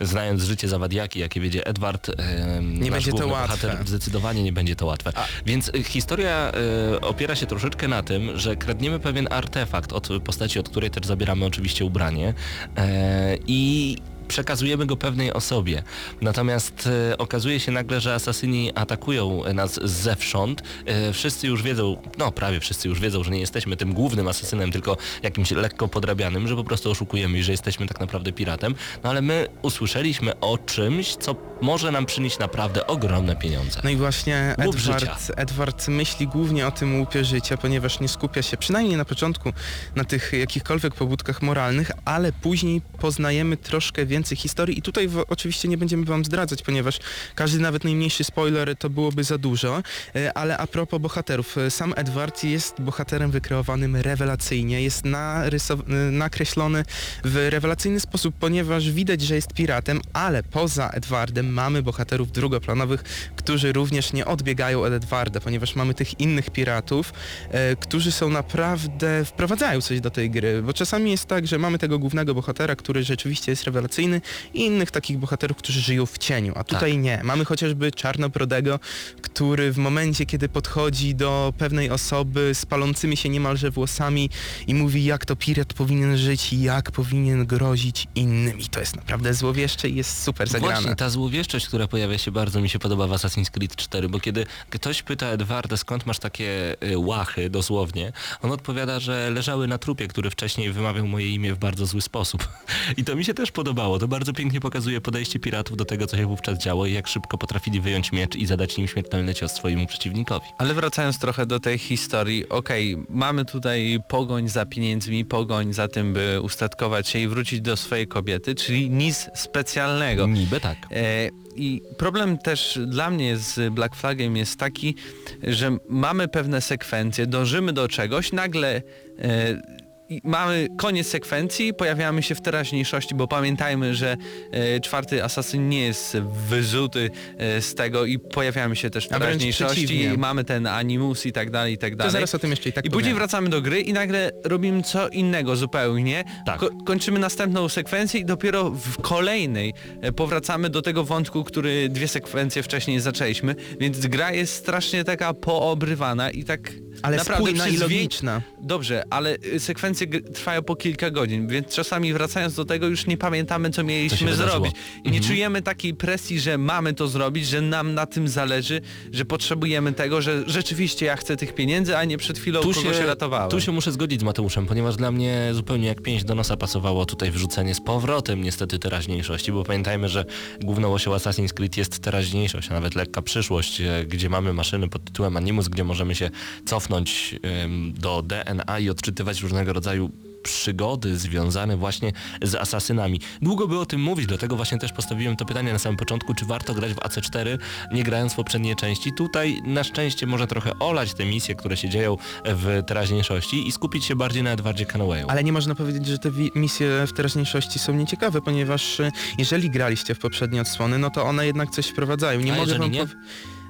[0.00, 2.14] znając życie zawadiaki, jakie wiedzie Edward, e,
[2.62, 3.68] nasz będzie to łatwe.
[3.68, 5.12] bohater, zdecydowanie nie będzie to łatwe.
[5.14, 6.52] A- Więc historia
[6.94, 11.06] y, opiera się troszeczkę na tym, że kradniemy pewien artefakt od postaci, od której też
[11.06, 12.34] zabieramy oczywiście ubranie
[12.76, 13.96] e, i
[14.28, 15.82] przekazujemy go pewnej osobie.
[16.20, 20.62] Natomiast e, okazuje się nagle, że asasyni atakują nas zewsząd.
[20.86, 24.72] E, wszyscy już wiedzą, no prawie wszyscy już wiedzą, że nie jesteśmy tym głównym asasynem,
[24.72, 28.74] tylko jakimś lekko podrabianym, że po prostu oszukujemy i że jesteśmy tak naprawdę piratem.
[29.04, 33.80] No ale my usłyszeliśmy o czymś, co może nam przynieść naprawdę ogromne pieniądze.
[33.84, 34.96] No i właśnie życia.
[34.96, 39.52] Edward, Edward myśli głównie o tym łupie życia, ponieważ nie skupia się, przynajmniej na początku,
[39.96, 45.68] na tych jakichkolwiek pobudkach moralnych, ale później poznajemy troszkę więcej historii i tutaj w, oczywiście
[45.68, 46.98] nie będziemy wam zdradzać, ponieważ
[47.34, 49.82] każdy nawet najmniejszy spoiler to byłoby za dużo,
[50.16, 56.84] E, ale a propos bohaterów, e, sam Edward jest bohaterem wykreowanym rewelacyjnie, jest e, nakreślony
[57.24, 63.02] w rewelacyjny sposób, ponieważ widać, że jest piratem, ale poza Edwardem mamy bohaterów drugoplanowych,
[63.36, 67.12] którzy również nie odbiegają od Edwarda, ponieważ mamy tych innych piratów,
[67.50, 71.78] e, którzy są naprawdę, wprowadzają coś do tej gry, bo czasami jest tak, że mamy
[71.78, 74.20] tego głównego bohatera, który rzeczywiście jest rewelacyjny
[74.54, 77.20] i innych takich bohaterów, którzy żyją w cieniu, a tutaj nie.
[77.24, 78.80] Mamy chociażby Czarnobrodego,
[79.22, 84.30] który w momencie, kiedy podchodzi do pewnej osoby z palącymi się niemalże włosami
[84.66, 88.58] i mówi, jak to pirat powinien żyć i jak powinien grozić innym.
[88.58, 90.74] I to jest naprawdę złowieszcze i jest super zagrane.
[90.74, 91.10] Właśnie, ta
[91.42, 95.02] złowieszczość, która pojawia się bardzo mi się podoba w Assassin's Creed 4, bo kiedy ktoś
[95.02, 100.30] pyta Edwarda, skąd masz takie y, łachy, dosłownie, on odpowiada, że leżały na trupie, który
[100.30, 102.48] wcześniej wymawiał moje imię w bardzo zły sposób.
[102.98, 103.98] I to mi się też podobało.
[103.98, 107.38] To bardzo pięknie pokazuje podejście piratów do tego, co się wówczas działo i jak szybko
[107.38, 110.46] potrafili wyjąć miecz i zadać nim śmiertelny cios swojemu przeciwnikowi.
[110.58, 116.12] Ale wracając trochę do tej historii, okej, mamy tutaj pogoń za pieniędzmi, pogoń za tym,
[116.12, 120.26] by ustatkować się i wrócić do swojej kobiety, czyli nic specjalnego.
[120.26, 120.78] Niby tak.
[120.90, 124.94] E, I problem też dla mnie z Black Flagiem jest taki,
[125.42, 128.82] że mamy pewne sekwencje, dążymy do czegoś, nagle
[129.18, 129.81] e,
[130.24, 134.16] mamy koniec sekwencji, pojawiamy się w teraźniejszości, bo pamiętajmy, że
[134.52, 136.16] e, czwarty asasyn nie jest
[136.48, 141.32] wyzuty e, z tego i pojawiamy się też w teraźniejszości, i mamy ten animus i
[141.32, 142.12] tak dalej, i tak To dalej.
[142.12, 143.16] zaraz o tym jeszcze i tak I później powiem.
[143.16, 146.24] wracamy do gry i nagle robimy co innego zupełnie.
[146.46, 146.58] Tak.
[146.58, 152.08] Ko- kończymy następną sekwencję i dopiero w kolejnej e, powracamy do tego wątku, który dwie
[152.08, 157.76] sekwencje wcześniej zaczęliśmy, więc gra jest strasznie taka poobrywana i tak Ale naprawdę spójna i
[157.76, 158.42] logiczna.
[158.60, 163.16] Dobrze, ale y, sekwencje trwają po kilka godzin, więc czasami wracając do tego już nie
[163.16, 164.72] pamiętamy, co mieliśmy zrobić.
[165.04, 165.24] I nie Mhm.
[165.24, 168.80] czujemy takiej presji, że mamy to zrobić, że nam na tym zależy,
[169.12, 172.96] że potrzebujemy tego, że rzeczywiście ja chcę tych pieniędzy, a nie przed chwilą Tu kogoś
[172.96, 173.50] się, ratowałem.
[173.50, 177.06] tu się muszę zgodzić z Mateuszem, ponieważ dla mnie zupełnie jak pięść do nosa pasowało
[177.06, 180.24] tutaj wrzucenie z powrotem niestety teraźniejszości, bo pamiętajmy, że
[180.62, 185.04] główną osią Assassin's Creed jest teraźniejszość, a nawet lekka przyszłość, e, gdzie mamy maszyny pod
[185.04, 186.30] tytułem Animus, gdzie możemy się
[186.66, 190.10] cofnąć em, do DNA i odczytywać różnego rodzaju
[190.42, 193.20] przygody związane właśnie z asasynami.
[193.42, 196.44] Długo by o tym mówić, dlatego właśnie też postawiłem to pytanie na samym początku, czy
[196.44, 197.58] warto grać w AC4,
[197.92, 199.12] nie grając w poprzednie części.
[199.12, 204.04] Tutaj na szczęście można trochę olać te misje, które się dzieją w teraźniejszości i skupić
[204.04, 205.26] się bardziej na Edwardzie Canowayu.
[205.28, 210.14] Ale nie można powiedzieć, że te misje w teraźniejszości są nieciekawe, ponieważ e, jeżeli graliście
[210.14, 212.40] w poprzednie odsłony, no to one jednak coś wprowadzają.
[212.40, 213.06] Nie A mogę wam nie?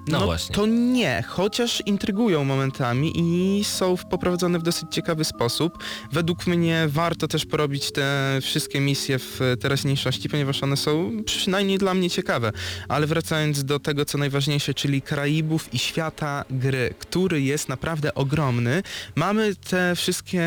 [0.08, 0.54] No No, właśnie.
[0.54, 5.78] to nie, chociaż intrygują momentami i są poprowadzone w dosyć ciekawy sposób.
[6.12, 11.94] Według mnie warto też porobić te wszystkie misje w teraźniejszości, ponieważ one są przynajmniej dla
[11.94, 12.52] mnie ciekawe.
[12.88, 18.82] Ale wracając do tego, co najważniejsze, czyli Karaibów i świata gry, który jest naprawdę ogromny.
[19.16, 20.42] Mamy te wszystkie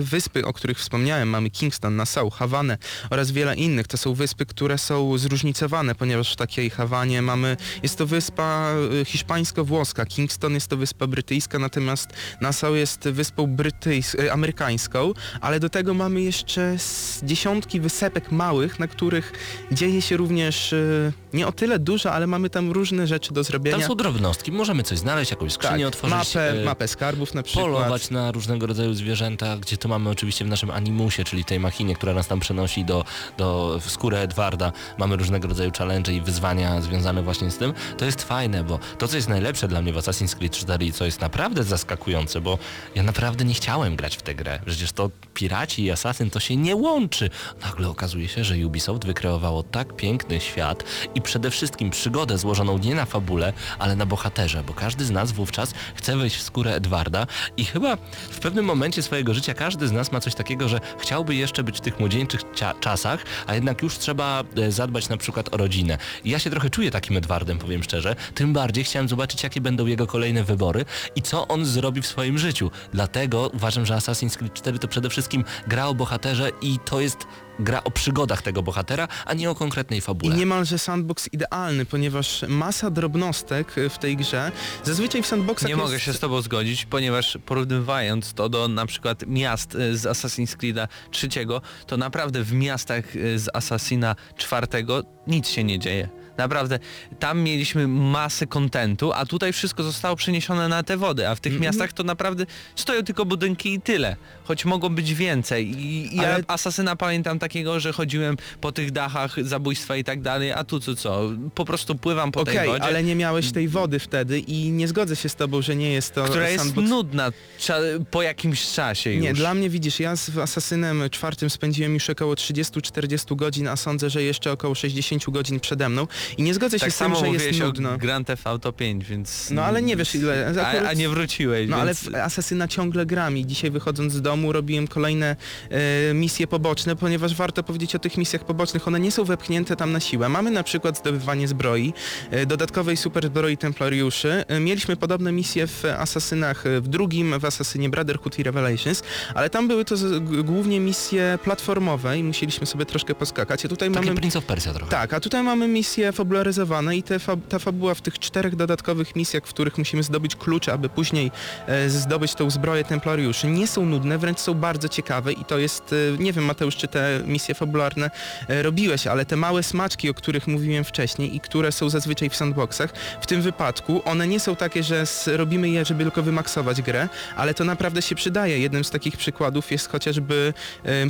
[0.00, 1.28] y, wyspy, o których wspomniałem.
[1.28, 2.78] Mamy Kingston, Nassau, Hawanę
[3.10, 3.86] oraz wiele innych.
[3.86, 8.61] To są wyspy, które są zróżnicowane, ponieważ w takiej Hawanie mamy, jest to wyspa
[9.00, 12.08] y, hiszpańsko-włoska, Kingston jest to wyspa brytyjska, natomiast
[12.40, 16.76] Nassau jest wyspą brytyjs- y, amerykańską, ale do tego mamy jeszcze
[17.22, 19.32] dziesiątki wysepek małych, na których
[19.72, 23.78] dzieje się również y, nie o tyle dużo, ale mamy tam różne rzeczy do zrobienia.
[23.78, 26.18] Tam są drobnostki, możemy coś znaleźć, jakąś skrzynię otworzyć.
[26.18, 27.66] mapę, e, mapę skarbów na przykład.
[27.66, 31.94] polować na różnego rodzaju zwierzęta, gdzie to mamy oczywiście w naszym animusie, czyli tej machinie,
[31.94, 33.04] która nas tam przenosi do,
[33.38, 34.72] do w skórę Edwarda.
[34.98, 37.72] Mamy różnego rodzaju challenge i wyzwania związane właśnie z tym.
[37.98, 40.92] To jest fajne, bo to, co jest najlepsze dla mnie w Assassin's Creed 4 i
[40.92, 42.58] co jest naprawdę zaskakujące, bo
[42.94, 44.58] ja naprawdę nie chciałem grać w tę grę.
[44.66, 47.30] Przecież to piraci i asasyn to się nie łączy.
[47.62, 50.84] Nagle okazuje się, że Ubisoft wykreowało tak piękny świat
[51.14, 55.32] i przede wszystkim przygodę złożoną nie na fabule, ale na bohaterze, bo każdy z nas
[55.32, 57.96] wówczas chce wejść w skórę Edwarda i chyba
[58.30, 61.78] w pewnym momencie swojego życia każdy z nas ma coś takiego, że chciałby jeszcze być
[61.78, 62.40] w tych młodzieńczych
[62.80, 65.98] czasach, a jednak już trzeba e, zadbać na przykład o rodzinę.
[66.24, 69.86] I ja się trochę czuję takim Edwardem, powiem szczerze, tym bardziej chciałem zobaczyć, jakie będą
[69.86, 70.84] jego kolejne wybory
[71.16, 72.70] i co on zrobi w swoim życiu.
[72.92, 77.18] Dlatego uważam, że Assassin's Creed 4 to przede wszystkim gra o bohaterze i to jest
[77.58, 80.36] gra o przygodach tego bohatera, a nie o konkretnej I fabule.
[80.36, 84.52] niemalże sandbox idealny, ponieważ masa drobnostek w tej grze.
[84.84, 85.84] Zazwyczaj w sandboxach Nie jest...
[85.84, 90.56] mogę się z tobą zgodzić, ponieważ porównywając to do na przykład miast y, z Assassin's
[90.56, 96.21] Creed'a trzeciego, to naprawdę w miastach y, z Assassina czwartego nic się nie dzieje.
[96.42, 96.78] Naprawdę,
[97.18, 101.52] tam mieliśmy masę kontentu, a tutaj wszystko zostało przeniesione na te wody, a w tych
[101.52, 101.62] Mhm.
[101.70, 104.16] miastach to naprawdę stoją tylko budynki i tyle.
[104.44, 105.70] Choć mogło być więcej.
[105.70, 110.20] I, i ja Ale- Asasyna pamiętam takiego, że chodziłem po tych dachach, zabójstwa i tak
[110.22, 111.30] dalej, a tu co co?
[111.54, 112.82] Po prostu pływam po Okej, tej wodzie.
[112.84, 116.14] ale nie miałeś tej wody wtedy i nie zgodzę się z tobą, że nie jest
[116.14, 116.88] to która jest sandbox.
[116.88, 119.22] nudna cza- po jakimś czasie już.
[119.22, 124.10] Nie, dla mnie widzisz, ja z Asasynem czwartym spędziłem już około 30-40 godzin, a sądzę,
[124.10, 126.06] że jeszcze około 60 godzin przede mną
[126.38, 127.98] I nie zgodzę się Tak z tym, że jest nudno.
[127.98, 129.50] Grand Theft Auto 5, więc...
[129.50, 130.46] No ale nie wiesz ile.
[130.46, 132.08] A, Akurat- a nie wróciłeś, No ale więc...
[132.08, 135.36] w Asasyna ciągle gram i dzisiaj wychodząc z domu robiłem kolejne
[135.70, 139.92] e, misje poboczne, ponieważ warto powiedzieć o tych misjach pobocznych, one nie są wepchnięte tam
[139.92, 140.28] na siłę.
[140.28, 141.92] Mamy na przykład zdobywanie zbroi,
[142.30, 144.44] e, dodatkowej super zbroi Templariuszy.
[144.48, 149.02] E, mieliśmy podobne misje w Asasynach, w drugim w Asasynie Brotherhood i Revelations,
[149.34, 153.64] ale tam były to z, g- głównie misje platformowe i musieliśmy sobie troszkę poskakać.
[153.64, 154.20] A tutaj Takie mamy...
[154.20, 154.90] Prince of Persia trochę.
[154.90, 159.16] Tak, a tutaj mamy misje fabularyzowane i te fa ta fabuła w tych czterech dodatkowych
[159.16, 161.30] misjach, w których musimy zdobyć klucze, aby później
[161.66, 165.94] e, zdobyć tą zbroję Templariuszy, nie są nudne, wręcz są bardzo ciekawe i to jest,
[166.14, 168.10] e, nie wiem Mateusz, czy te misje fabularne
[168.48, 172.36] e, robiłeś, ale te małe smaczki, o których mówiłem wcześniej i które są zazwyczaj w
[172.36, 177.08] sandboxach, w tym wypadku one nie są takie, że robimy je, żeby tylko wymaksować grę,
[177.36, 178.58] ale to naprawdę się przydaje.
[178.58, 180.54] Jednym z takich przykładów jest chociażby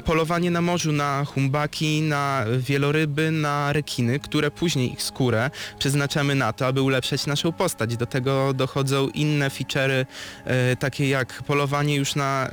[0.05, 6.53] polowanie na morzu na humbaki, na wieloryby, na rekiny, które później ich skórę przeznaczamy na
[6.53, 7.97] to, aby ulepszać naszą postać.
[7.97, 10.07] Do tego dochodzą inne feature'y,
[10.45, 12.51] e, takie jak polowanie już na e,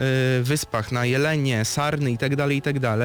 [0.50, 2.98] wyspach, na jelenie, sarny itd., itd.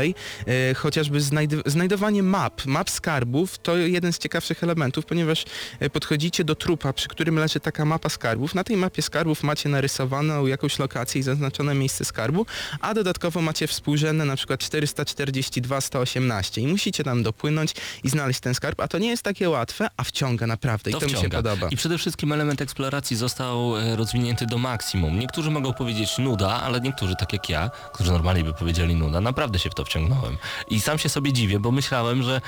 [0.47, 5.45] E, chociażby znajd- znajdowanie map, map skarbów to jeden z ciekawszych elementów, ponieważ
[5.81, 8.55] e, podchodzicie do trupa, przy którym leży taka mapa skarbów.
[8.55, 12.47] Na tej mapie skarbów macie narysowaną jakąś lokację i zaznaczone miejsce skarbu,
[12.81, 18.55] a dodatkowo macie współrzędne na przykład 442, 118 i musicie tam dopłynąć i znaleźć ten
[18.55, 21.37] skarb, a to nie jest takie łatwe, a wciąga naprawdę i to mi się wciąga.
[21.43, 21.69] podoba.
[21.69, 25.19] I przede wszystkim element eksploracji został e, rozwinięty do maksimum.
[25.19, 29.59] Niektórzy mogą powiedzieć nuda, ale niektórzy, tak jak ja, którzy normalnie by powiedzieli nuda, naprawdę
[29.59, 30.39] się w to wciągnąłem.
[30.69, 32.41] I sam się sobie dziwię, bo myślałem, że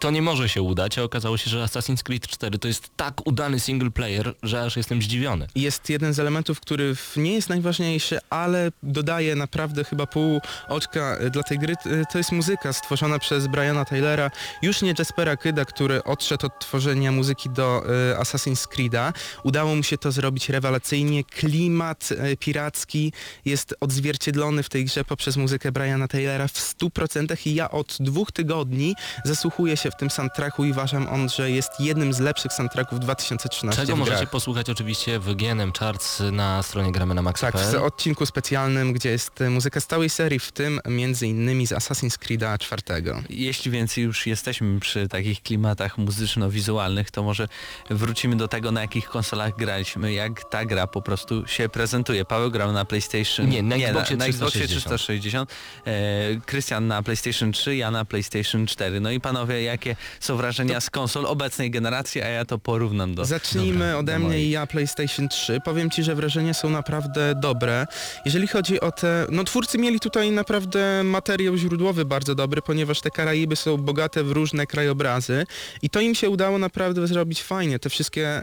[0.00, 3.26] to nie może się udać, a okazało się, że Assassin's Creed 4 to jest tak
[3.26, 5.46] udany single player, że aż jestem zdziwiony.
[5.54, 11.30] jest jeden z elementów, który nie jest najważniejszy, ale dodaje naprawdę chyba pół oczka e,
[11.30, 11.74] dla tej gry.
[11.86, 14.30] E, To jest muzyka stworzona przez Briana Taylora,
[14.62, 19.12] już nie Jaspera Kyda, który odszedł od tworzenia muzyki do e, Assassin's Creed'a.
[19.44, 21.24] Udało mu się to zrobić rewelacyjnie.
[21.24, 23.12] Klimat piracki
[23.44, 28.32] jest odzwierciedlony w tej grze poprzez muzykę Briana Taylora w 100% i ja od dwóch
[28.32, 33.00] tygodni zasłuchuję się w tym soundtracku i uważam on, że jest jednym z lepszych soundtracków
[33.00, 34.30] 2013 Czego możecie grach.
[34.30, 39.40] posłuchać oczywiście w GNM Charts na stronie gramy na Tak, w odcinku specjalnym, gdzie jest
[39.40, 43.22] e, muzyka z całej serii, w tym między innymi z Assassin's Creed'a czwartego.
[43.30, 47.48] Jeśli więc już jesteśmy przy takich klimatach muzyczno-wizualnych, to może
[47.90, 52.24] wrócimy do tego, na jakich konsolach graliśmy, jak ta gra po prostu się prezentuje.
[52.24, 53.48] Paweł grał na PlayStation...
[53.48, 55.48] Nie, na Xboxie na, na Xboxie 360.
[55.48, 55.50] 360,
[55.86, 59.00] e, Krystian na PlayStation 3, ja na PlayStation 4.
[59.00, 63.24] No i panowie, jakie są wrażenia z konsol obecnej generacji, a ja to porównam do...
[63.24, 65.60] Zacznijmy Dobra, ode do mnie i ja PlayStation 3.
[65.64, 67.86] Powiem Ci, że wrażenia są naprawdę dobre.
[68.24, 69.26] Jeżeli chodzi o te...
[69.30, 74.30] No twórcy mieli tutaj naprawdę materiał źródłowy bardzo dobry, ponieważ te Karaiby są bogate w
[74.30, 75.46] różne krajobrazy
[75.82, 77.78] i to im się udało naprawdę zrobić fajnie.
[77.78, 78.42] Te wszystkie, e,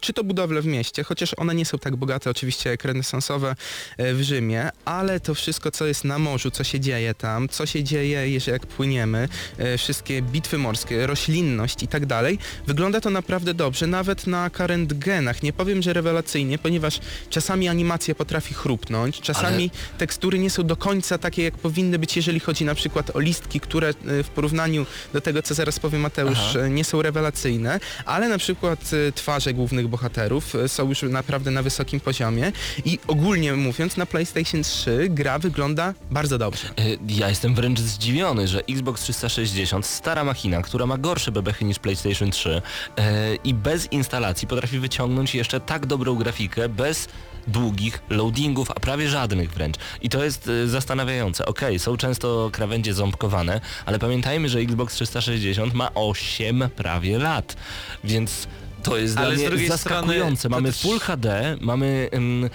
[0.00, 3.54] czy to budowle w mieście, chociaż one nie są tak bogate oczywiście jak renesansowe
[3.98, 7.66] e, w Rzymie, ale to wszystko, co jest na morzu, co się dzieje tam, co
[7.66, 9.28] się dzieje, jeżeli jak płyniemy,
[9.58, 14.92] e, wszystkie bitwy morskie, roślinność i tak dalej, wygląda to naprawdę dobrze, nawet na current
[14.92, 15.42] genach.
[15.42, 21.18] Nie powiem, że rewelacyjnie, ponieważ czasami animacja potrafi chrupnąć, czasami tekstury nie są do końca
[21.18, 23.92] takie, jak powinny być, jeżeli chodzi na przykład o listki, które e,
[24.22, 26.58] w porównaniu do tego, co zaraz powie Mateusz, Aha.
[26.58, 31.62] e, nie są rewelacyjne, ale na przykład e, twarze głównych bohaterów są już naprawdę na
[31.62, 32.52] wysokim poziomie
[32.84, 36.68] i ogólnie mówiąc na PlayStation 3 gra wygląda bardzo dobrze.
[37.08, 42.30] Ja jestem wręcz zdziwiony, że Xbox 360, stara machina, która ma gorsze bebechy niż PlayStation
[42.30, 42.62] 3
[42.96, 47.08] e, i bez instalacji potrafi wyciągnąć jeszcze tak dobrą grafikę bez
[47.46, 49.76] długich loadingów, a prawie żadnych wręcz.
[50.02, 51.46] I to jest y, zastanawiające.
[51.46, 57.56] Okej, są często krawędzie ząbkowane, ale pamiętajmy, że Xbox 360 ma 8 prawie lat,
[58.04, 58.46] więc
[58.82, 60.36] to jest Ale dla mnie zaskakujące.
[60.36, 62.08] strony mamy też- Full HD, mamy...
[62.14, 62.50] ym,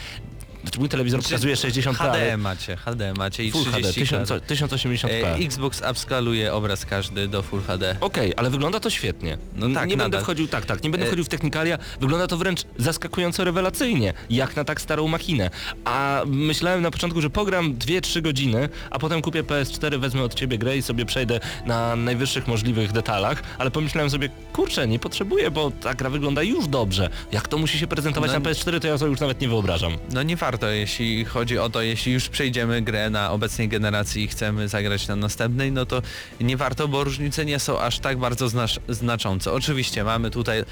[0.62, 4.00] znaczy mój telewizor Znaczy, pokazuje 60 ale HD macie, HD macie i Full HD, 30
[4.00, 5.10] 1000, 1080p.
[5.10, 7.96] E, Xbox upskaluje obraz każdy do Full HD.
[8.00, 9.38] Okej, ale wygląda to świetnie.
[9.56, 10.22] No tak, nie będę nadal.
[10.22, 11.78] wchodził, tak, tak, nie będę E- wchodził w technikalia.
[12.00, 15.50] Wygląda to wręcz zaskakująco rewelacyjnie, jak na tak starą machinę.
[15.86, 20.58] A myślałem na początku, że pogram 2-3 godziny, a potem kupię PS4, wezmę od ciebie
[20.58, 25.72] grę i sobie przejdę na najwyższych możliwych detalach, ale pomyślałem sobie, kurczę, nie potrzebuję, bo
[25.72, 27.10] ta gra wygląda już dobrze.
[27.32, 29.98] Jak to musi się prezentować No- na PS4, to ja sobie już nawet nie wyobrażam.
[30.14, 34.28] No nieważne, warto, jeśli chodzi o to, jeśli już przejdziemy grę na obecnej generacji i
[34.28, 36.02] chcemy zagrać na następnej, no to
[36.42, 38.50] nie warto, bo różnice nie są aż tak bardzo
[38.88, 39.52] znaczące.
[39.52, 40.66] Oczywiście mamy tutaj e,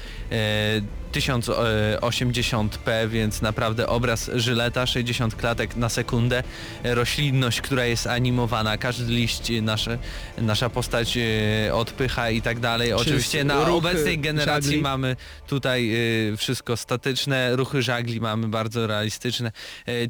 [1.12, 6.42] 1080p, więc naprawdę obraz żyleta, 60 klatek na sekundę,
[6.82, 9.98] e, roślinność, która jest animowana, każdy liść e, nasze,
[10.38, 12.92] nasza postać e, odpycha i tak dalej.
[12.92, 14.82] Oczywiście na ruchy obecnej generacji żagli.
[14.82, 15.94] mamy tutaj
[16.32, 19.52] e, wszystko statyczne, ruchy żagli mamy bardzo realistyczne, e,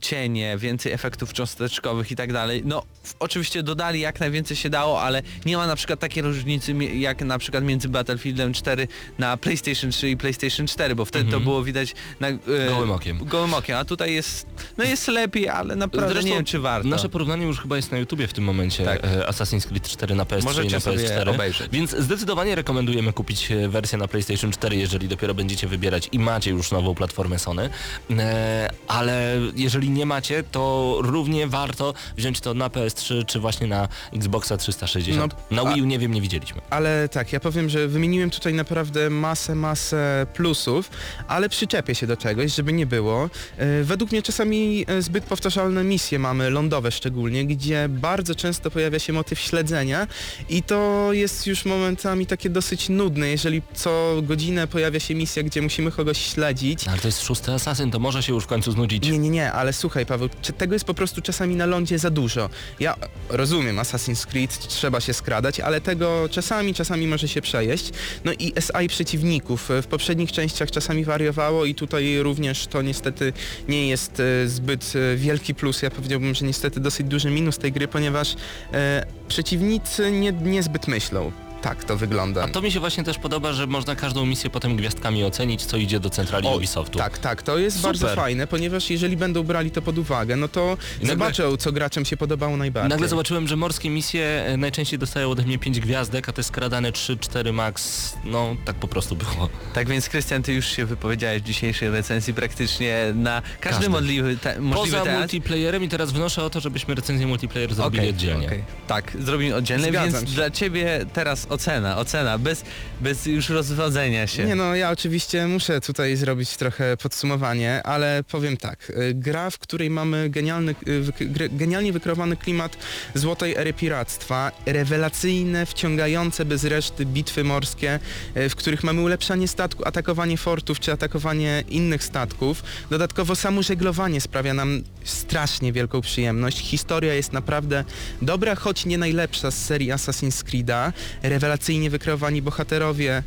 [0.00, 2.62] cienie, więcej efektów cząsteczkowych i tak dalej.
[2.64, 2.82] No
[3.18, 7.38] oczywiście dodali jak najwięcej się dało, ale nie ma na przykład takiej różnicy jak na
[7.38, 11.94] przykład między Battlefieldem 4 na PlayStation 3 i PlayStation 4, bo wtedy to było widać
[12.20, 13.18] na, e, Gołym okiem.
[13.24, 14.46] Gołym okiem, a tutaj jest,
[14.78, 16.88] no jest lepiej, ale naprawdę Zresztą nie wiem czy warto.
[16.88, 18.84] Nasze porównanie już chyba jest na YouTubie w tym momencie.
[18.84, 19.04] Tak.
[19.04, 21.28] e, Assassin's Creed 4 na PS3 i Możecie na sobie PS4.
[21.34, 21.68] obejrzeć.
[21.72, 26.50] Więc zdecydowanie rekomendujemy kupić e, wersję na PlayStation 4, jeżeli dopiero będziecie wybierać i macie
[26.50, 27.70] już nową platformę Sony.
[28.18, 33.88] E, ale jeżeli nie macie, to równie warto wziąć to na PS3 czy właśnie na
[34.12, 35.34] Xboxa 360.
[35.51, 36.61] No, na Wii U nie wiem, nie widzieliśmy.
[36.70, 40.90] Ale tak, ja powiem, że wymieniłem tutaj naprawdę masę, masę plusów,
[41.28, 43.30] ale przyczepię się do czegoś, żeby nie było.
[43.57, 48.99] E, Według mnie czasami e, zbyt powtarzalne misje mamy, lądowe szczególnie, gdzie bardzo często pojawia
[48.99, 50.07] się motyw śledzenia
[50.49, 55.62] i to jest już momentami takie dosyć nudne, jeżeli co godzinę pojawia się misja, gdzie
[55.62, 56.88] musimy kogoś śledzić.
[56.88, 59.05] Ale to jest szósty Assassin, to może się już w końcu znudzić.
[59.09, 60.28] Nie, nie, nie, ale słuchaj Paweł,
[60.59, 62.51] tego jest po prostu czasami na lądzie za dużo.
[62.80, 62.97] Ja
[63.28, 67.91] rozumiem Assassin's Creed, trzeba się skradać, ale tego czasami, czasami może się przejeść.
[68.24, 73.32] No i SI przeciwników w poprzednich częściach czasami wariowało i tutaj również to niestety
[73.68, 75.82] nie jest e, zbyt e, wielki plus.
[75.82, 78.36] Ja powiedziałbym, że niestety dosyć duży minus tej gry, ponieważ
[78.72, 81.32] e, przeciwnicy nie, niezbyt myślą.
[81.62, 82.42] Tak to wygląda.
[82.44, 85.76] A to mi się właśnie też podoba, że można każdą misję potem gwiazdkami ocenić, co
[85.76, 86.98] idzie do centrali O, Ubisoftu.
[86.98, 87.90] Tak, tak, to jest Super.
[87.92, 91.72] bardzo fajne, ponieważ jeżeli będą brali to pod uwagę, no to I nagle- zobaczą, co
[91.72, 92.90] graczom się podobało najbardziej.
[92.90, 96.92] Nagle zobaczyłem, że morskie misje e, najczęściej dostają ode mnie 5 gwiazdek, a te skradane
[96.92, 99.48] 3-4 max, no tak po prostu było.
[99.74, 103.88] Tak więc Krystian, ty już się wypowiedziałeś w dzisiejszej recenzji praktycznie na każdy Każdy.
[103.88, 105.20] możliwy, te, możliwy Poza temat.
[105.20, 108.46] multiplayerem i teraz wnoszę o to, żebyśmy recenzję multiplayer zrobili Okej, oddzielnie.
[108.46, 108.64] okej.
[108.86, 110.34] Tak, zrobimy oddzielnie, Zgadzam więc się.
[110.34, 112.64] dla ciebie teraz ocena, ocena, bez,
[113.01, 114.44] bez już rozwodzenia się.
[114.44, 118.90] Nie no, ja oczywiście muszę tutaj zrobić trochę podsumowanie, ale powiem tak.
[118.90, 122.76] y, Gra, w której mamy genialny, y, genialnie wykreowany klimat
[123.14, 127.99] złotej ery piractwa, rewelacyjne, wciągające bez reszty bitwy morskie,
[128.36, 132.62] y, w których mamy ulepszanie statku, atakowanie fortów czy atakowanie innych statków.
[132.90, 136.59] Dodatkowo samo żeglowanie sprawia nam strasznie wielką przyjemność.
[136.59, 137.84] Historia jest naprawdę
[138.22, 140.92] dobra, choć nie najlepsza z serii Assassin's Creed'a.
[141.39, 143.22] Rewelacyjnie wykreowani bohaterowie,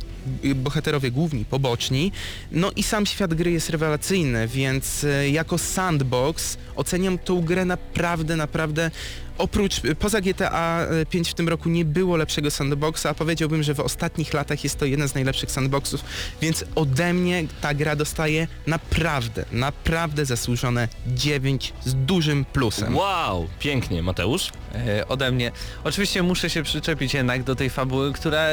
[0.54, 2.12] bohaterowie główni, poboczni.
[2.52, 8.36] No i sam świat gry jest rewelacyjny, więc y, jako sandbox oceniam tą grę naprawdę,
[8.36, 8.90] naprawdę
[9.38, 13.74] Oprócz, y, poza GTA 5 w tym roku nie było lepszego sandboxa, a powiedziałbym, że
[13.74, 16.04] w ostatnich latach jest to jeden z najlepszych sandboxów,
[16.40, 22.96] więc ode mnie ta gra dostaje naprawdę, naprawdę zasłużone 9 z dużym plusem.
[22.96, 24.02] Wow, pięknie.
[24.02, 24.52] Mateusz?
[24.74, 25.52] e, ode mnie.
[25.84, 28.46] Oczywiście muszę się przyczepić jednak do tej fabuły, która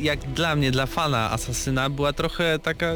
[0.00, 2.92] jak dla mnie, dla fana Asasyna była trochę taka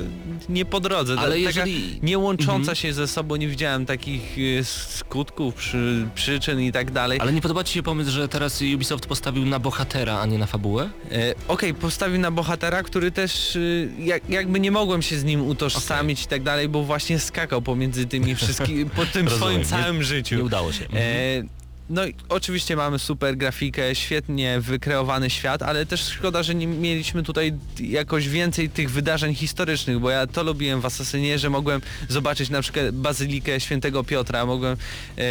[0.48, 2.76] nie po drodze, Ale taka jeżeli- nie łącząca Mhm.
[2.76, 7.18] się ze sobą, nie widziałem takich e, skutków, przy, przyczyn i tak dalej.
[7.20, 10.46] Ale nie podoba Ci się pomysł, że teraz Ubisoft postawił na bohatera, a nie na
[10.46, 10.90] fabułę?
[11.12, 15.42] E, Okej, postawił na bohatera, który też y, jak, jakby nie mogłem się z nim
[15.46, 20.02] utożsamić i tak dalej, bo właśnie skakał pomiędzy tymi wszystkimi, po tym swoim nie- całym
[20.02, 20.36] życiu.
[20.36, 20.84] Nie udało się.
[20.84, 21.02] Mhm.
[21.46, 21.59] E,
[21.90, 27.22] no i oczywiście mamy super grafikę, świetnie wykreowany świat, ale też szkoda, że nie mieliśmy
[27.22, 32.50] tutaj jakoś więcej tych wydarzeń historycznych, bo ja to lubiłem w Asasynie, że mogłem zobaczyć
[32.50, 34.76] na przykład Bazylikę Świętego Piotra, mogłem
[35.18, 35.22] e,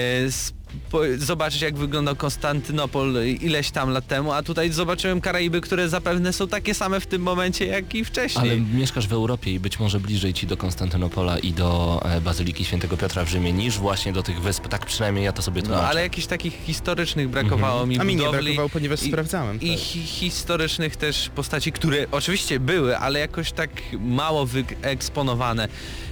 [1.17, 6.47] zobaczyć jak wyglądał Konstantynopol ileś tam lat temu, a tutaj zobaczyłem Karaiby, które zapewne są
[6.47, 8.51] takie same w tym momencie jak i wcześniej.
[8.51, 12.65] Ale mieszkasz w Europie i być może bliżej ci do Konstantynopola i do e, Bazyliki
[12.65, 14.67] Świętego Piotra w Rzymie niż właśnie do tych wysp.
[14.67, 15.87] Tak przynajmniej ja to sobie No tłumaczę.
[15.87, 19.61] ale jakichś takich historycznych brakowało mi A mi nie brakowało, ponieważ i- sprawdzałem.
[19.61, 19.79] I tak.
[19.79, 25.67] hi historycznych też postaci, które oczywiście były, ale jakoś tak mało wyeksponowane.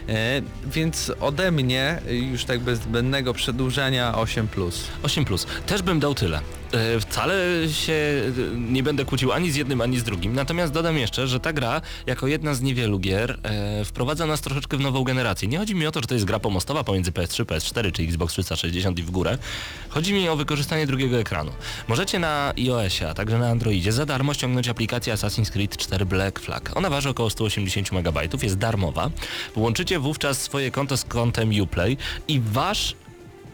[0.10, 4.46] E, więc ode mnie, y, już tak bez zbędnego przedłużania 8+.
[5.04, 5.48] 8 plus.
[5.66, 6.40] Też bym dał tyle.
[6.72, 7.36] E, Wcale
[7.72, 10.34] się e, nie będę kłócił ani z jednym, ani z drugim.
[10.34, 14.78] Natomiast dodam jeszcze, że ta gra, jako jedna z niewielu gier, e, wprowadza nas troszeczkę
[14.78, 15.48] w nową generację.
[15.48, 18.34] Nie chodzi mi o to, że to jest gra pomostowa pomiędzy PS3, PS4 czy Xbox
[18.34, 19.38] 360 i w górę.
[19.90, 21.52] Chodzi mi o wykorzystanie drugiego ekranu.
[21.88, 26.40] Możecie na iOSie, a także na Androidzie za darmo ściągnąć aplikację Assassin's Creed 4 Black
[26.40, 26.72] Flag.
[26.76, 29.10] Ona waży około 180 MB, jest darmowa.
[29.54, 31.98] Połączycie wówczas swoje konto z kontem Uplay
[32.28, 32.96] i wasz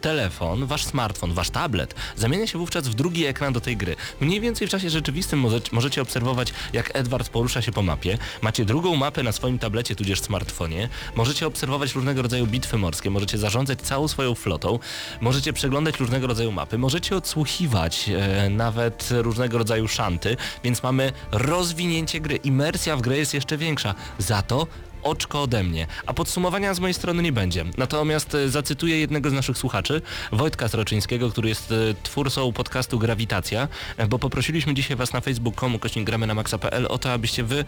[0.04, 3.96] telefon, wasz smartfon, wasz tablet zamienia się wówczas w drugi ekran do tej gry.
[4.20, 8.18] Mniej więcej w czasie rzeczywistym może, możecie obserwować, jak Edward porusza się po mapie.
[8.42, 10.90] Macie drugą mapę na swoim tablecie, tudzież smartfonie.
[11.16, 14.80] Możecie obserwować różnego rodzaju bitwy morskie, możecie zarządzać całą swoją flotą,
[15.22, 22.20] możecie przeglądać różnego rodzaju mapy, możecie odsłuchiwać e, nawet różnego rodzaju szanty, więc mamy rozwinięcie
[22.20, 22.36] gry.
[22.36, 23.96] Imersja w grę jest jeszcze większa.
[24.18, 24.68] Za to
[25.04, 25.88] oczko ode mnie.
[26.06, 27.66] A podsumowania z mojej strony nie będzie.
[27.78, 30.02] Natomiast e, zacytuję jednego z naszych słuchaczy,
[30.32, 35.80] Wojtka Sroczyńskiego, który jest e, twórcą podcastu Grawitacja, e, bo poprosiliśmy dzisiaj Was na facebook.com
[35.80, 37.66] kośnik gramy na maxa.pl o to, abyście Wy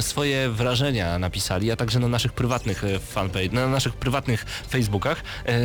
[0.00, 5.22] swoje wrażenia napisali, a także na naszych prywatnych fanpage, na naszych prywatnych facebookach.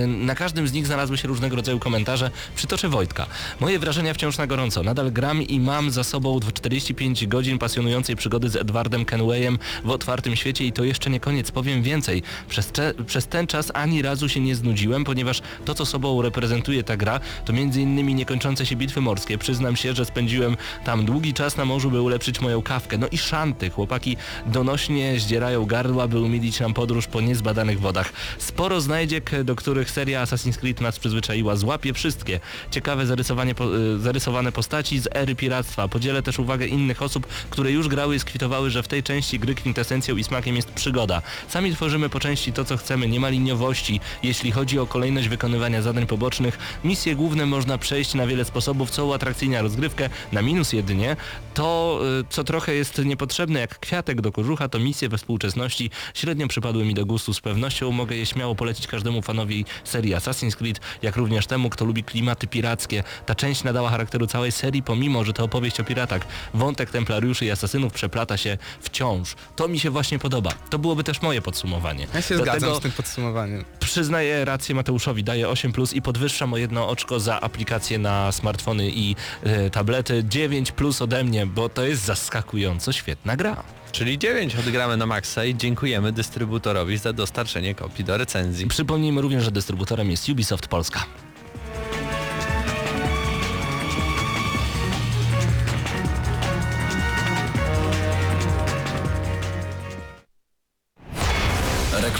[0.08, 2.32] Na każdym z nich znalazły się różnego rodzaju komentarze.
[2.56, 3.26] Przytoczę Wojtka.
[3.60, 4.84] Moje wrażenia wciąż na gorąco.
[4.84, 10.36] Nadal gram i mam za sobą 45 godzin pasjonującej przygody z Edwardem Kenwayem w otwartym
[10.36, 11.52] świecie i to jeszcze nie koniec.
[11.52, 12.24] Powiem więcej.
[12.50, 12.72] Przez,
[13.06, 17.20] przez ten czas ani razu się nie znudziłem, ponieważ to, co sobą reprezentuje ta gra,
[17.46, 19.38] to innymi niekończące się bitwy morskie.
[19.38, 22.98] Przyznam się, że spędziłem tam długi czas na morzu, by ulepszyć moją kawkę.
[22.98, 23.70] No i szanty.
[23.70, 28.14] Chłopaki donośnie zdzierają gardła, by umilić nam podróż po niezbadanych wodach.
[28.38, 31.56] Sporo znajdziek, do których seria Assassin's Creed nas przyzwyczaiła.
[31.56, 32.40] Złapię wszystkie.
[32.72, 35.88] Ciekawe zarysowanie po, y, zarysowane postaci z ery piractwa.
[35.88, 39.56] Podzielę też uwagę innych osób, które już grały i skwitowały, że w tej części gry
[39.56, 41.22] kwintesencją i smakiem jest przygoda.
[41.48, 43.08] Sami tworzymy po części to, co chcemy.
[43.08, 44.00] Nie ma liniowości.
[44.24, 49.06] Jeśli chodzi o kolejność wykonywania zadań pobocznych, misje główne można przejść na wiele sposobów, co
[49.06, 50.10] uatrakcyjnia rozgrywkę.
[50.32, 51.16] Na minus jedynie
[51.54, 56.48] to, y, co trochę jest niepotrzebne jak kwiatek do kożucha, to misje we współczesności średnio
[56.48, 57.34] przypadły mi do gustu.
[57.34, 61.86] Z pewnością mogę je śmiało polecić każdemu fanowi serii Assassin's Creed, jak również temu, kto
[61.86, 63.04] lubi klimaty pirackie.
[63.26, 66.22] Ta część nadała charakteru całej serii, pomimo, że to opowieść o piratach.
[66.54, 69.36] Wątek templariuszy i asasynów przeplata się wciąż.
[69.56, 70.52] To mi się właśnie podoba.
[70.70, 72.08] To byłoby też moje podsumowanie.
[72.14, 73.66] Ja się Dlatego zgadzam z tym podsumowaniem.
[73.80, 78.90] przyznaję rację Mateuszowi, daję 8 plus i podwyższam o jedno oczko za aplikacje na smartfony
[78.90, 80.24] i e, tablety.
[80.30, 83.64] 9 plus ode mnie, bo to jest zaskakująco świetna gra.
[83.92, 88.68] Czyli 9 odgramy na maksa i dziękujemy dystrybutorowi za dostarczenie kopii do recenzji.
[88.68, 91.06] Przypomnijmy również, że dystrybutorem jest Ubisoft Polska.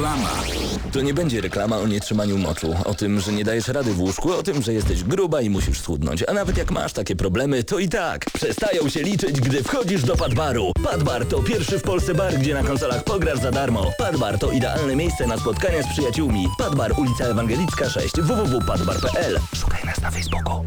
[0.02, 0.30] Reklama.
[0.92, 4.34] To nie będzie reklama o nietrzymaniu moczu, o tym, że nie dajesz rady w łóżku,
[4.34, 6.24] o tym, że jesteś gruba i musisz schudnąć.
[6.28, 10.16] A nawet jak masz takie problemy, to i tak przestają się liczyć, gdy wchodzisz do
[10.16, 10.72] Padbaru.
[10.84, 13.86] Padbar to pierwszy w Polsce bar, gdzie na konsolach pograsz za darmo.
[13.98, 16.48] Padbar to idealne miejsce na spotkania z przyjaciółmi.
[16.58, 19.40] Padbar, ulica Ewangelicka 6, www.padbar.pl.
[19.56, 20.66] Szukaj nas na Facebooku.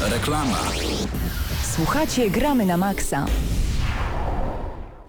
[0.00, 0.58] Reklama.
[1.76, 3.26] Słuchacie Gramy na Maxa.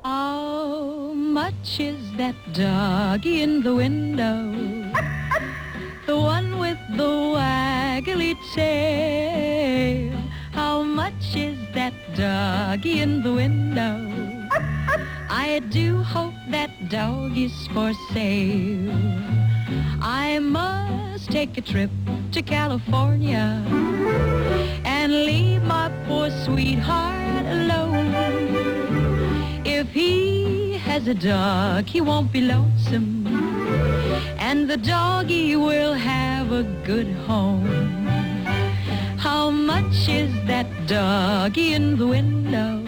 [0.04, 1.01] How
[1.32, 4.52] much is that dog in the window?
[6.06, 10.12] The one with the waggly tail.
[10.52, 13.96] How much is that dog in the window?
[15.30, 18.92] I do hope that dog is for sale.
[20.02, 21.92] I must take a trip
[22.34, 23.64] to California
[24.84, 28.12] and leave my poor sweetheart alone.
[29.64, 30.41] If he
[30.92, 33.26] has a dog, he won't be lonesome.
[34.38, 37.66] And the doggy will have a good home.
[39.18, 42.84] How much is that doggy in the window?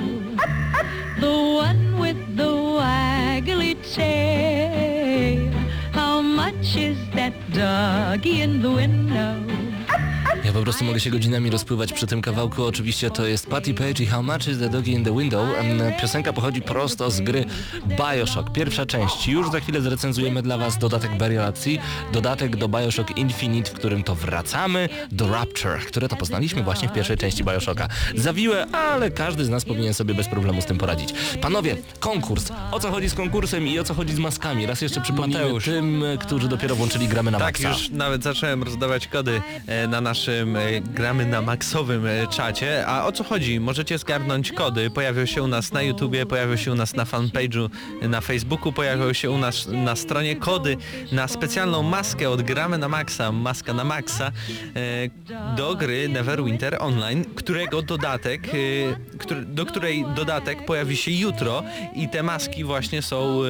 [1.21, 1.35] The
[1.65, 5.49] one with the waggly tail.
[5.93, 9.33] How much is that doggy in the window?
[10.45, 12.63] Ja po prostu mogę się godzinami rozpływać przy tym kawałku.
[12.63, 15.47] Oczywiście to jest Patty Page i How Much is the Doggy in the Window.
[16.01, 17.45] Piosenka pochodzi prosto z gry
[17.87, 18.51] Bioshock.
[18.51, 19.27] Pierwsza część.
[19.27, 21.73] Już za chwilę zrecenzujemy dla Was dodatek Burial at Sea,
[22.13, 26.93] dodatek do Bioshock Infinite, w którym to wracamy do Rapture, które to poznaliśmy właśnie w
[26.93, 27.87] pierwszej części Bioshocka.
[28.15, 31.13] Zawiłe, ale każdy z nas powinien sobie bez problemu z tym poradzić.
[31.41, 32.51] Panowie, konkurs.
[32.71, 34.65] O co chodzi z konkursem i o co chodzi z maskami?
[34.65, 35.65] Raz jeszcze przypomnijmy Mateusz.
[35.65, 37.69] tym, którzy dopiero włączyli gramy na Tak, maksa.
[37.69, 40.01] już nawet zacząłem rozdawać kody e, na
[40.33, 42.87] naszym e, gramy na maksowym e, czacie.
[42.87, 43.59] A o co chodzi?
[43.59, 44.89] Możecie zgarnąć kody.
[44.89, 47.69] Pojawią się u nas na YouTubie, pojawią się u nas na fanpage'u
[48.01, 50.77] e, na Facebooku, pojawią się u nas na stronie kody
[51.11, 54.31] na specjalną maskę od gramy na maksa, maska na maksa
[55.55, 58.41] do gry Neverwinter Online, którego dodatek,
[59.45, 61.63] do której dodatek pojawi się jutro
[61.95, 63.41] i te maski właśnie są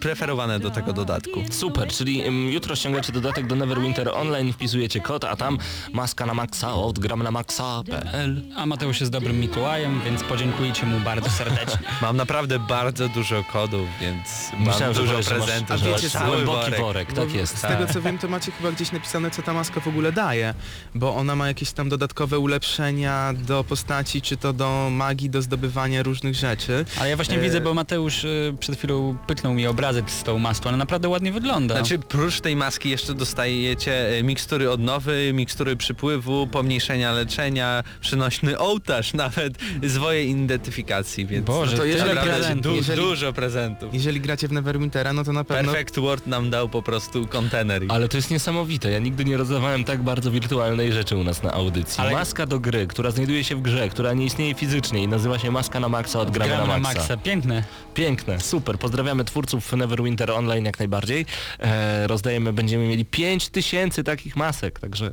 [0.00, 1.40] preferowane do tego dodatku.
[1.50, 5.58] Super, czyli jutro ściągacie dodatek do Neverwinter Online, wpisujecie kod, a tam
[5.92, 8.42] maska maska na maksa od gram na maxa.pl.
[8.56, 11.78] A Mateusz jest dobrym Mikołajem, więc podziękujcie mu bardzo serdecznie.
[12.02, 14.18] Mam naprawdę bardzo dużo kodów, więc
[14.58, 15.70] Myślałem, mam że dużo powiesz, że masz- prezentów.
[15.70, 16.80] A że wiecie masz cały Głęboki worek.
[16.80, 17.58] worek, Bo tak jest.
[17.58, 20.54] Z tego co wiem, to macie chyba gdzieś napisane, co ta maska w ogóle daje,
[20.94, 26.02] bo ona ma jakieś tam dodatkowe ulepszenia do postaci, czy to do magii, do zdobywania
[26.02, 26.84] różnych rzeczy.
[27.00, 30.38] Ale ja właśnie E, widzę, bo Mateusz y, przed chwilą pyknął mi obrazek z tą
[30.38, 31.74] maską, ale naprawdę ładnie wygląda.
[31.74, 39.14] Znaczy prócz tej maski jeszcze dostajecie e, mikstury odnowy, mikstury przypływu, pomniejszenia leczenia, przynośny ołtarz,
[39.14, 42.62] nawet zwoje identyfikacji, więc Boże, to tyle jeżeli- prezentów.
[42.72, 43.94] du- jeżeli- dużo prezentów.
[43.94, 45.72] Jeżeli gracie w Neverwintera, no to na pewno...
[45.72, 47.84] Perfect Word nam dał po prostu kontener.
[47.84, 48.90] i- Ale to jest niesamowite.
[48.90, 52.00] Ja nigdy nie rozdawałem tak bardzo wirtualnej rzeczy u nas na audycji.
[52.00, 55.38] Ale- Maska do gry, która znajduje się w grze, która nie istnieje fizycznie i nazywa
[55.38, 57.16] się Maska na Maxa od gramy, Gramy na Maxa.
[57.16, 57.64] Piękne.
[57.94, 58.78] Piękne, super.
[58.78, 61.26] Pozdrawiamy twórców Neverwinter Online jak najbardziej.
[61.60, 65.12] E, rozdajemy, będziemy mieli 5000 takich masek, także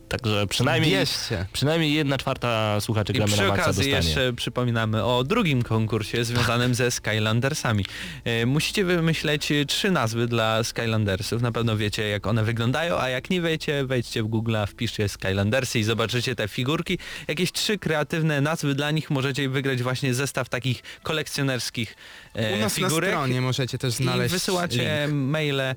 [0.11, 1.45] także przynajmniej Bierzcie.
[1.53, 3.95] przynajmniej jedna czwarta słuchaczy I gramy przy na okazji dostanie.
[3.95, 7.85] jeszcze przypominamy o drugim konkursie związanym ze Skylandersami.
[8.25, 11.41] E, Musicie wymyśleć trzy nazwy dla Skylandersów.
[11.41, 15.79] Na pewno wiecie jak one wyglądają, a jak nie wiecie, wejdźcie w Google, wpiszcie Skylandersy
[15.79, 16.97] i zobaczycie te figurki.
[17.27, 21.95] Jakieś trzy kreatywne nazwy dla nich możecie wygrać właśnie zestaw takich kolekcjonerskich
[22.35, 23.09] e, U nas figurek.
[23.11, 25.13] na stronie możecie też I znaleźć wysyłacie link.
[25.31, 25.75] maile e,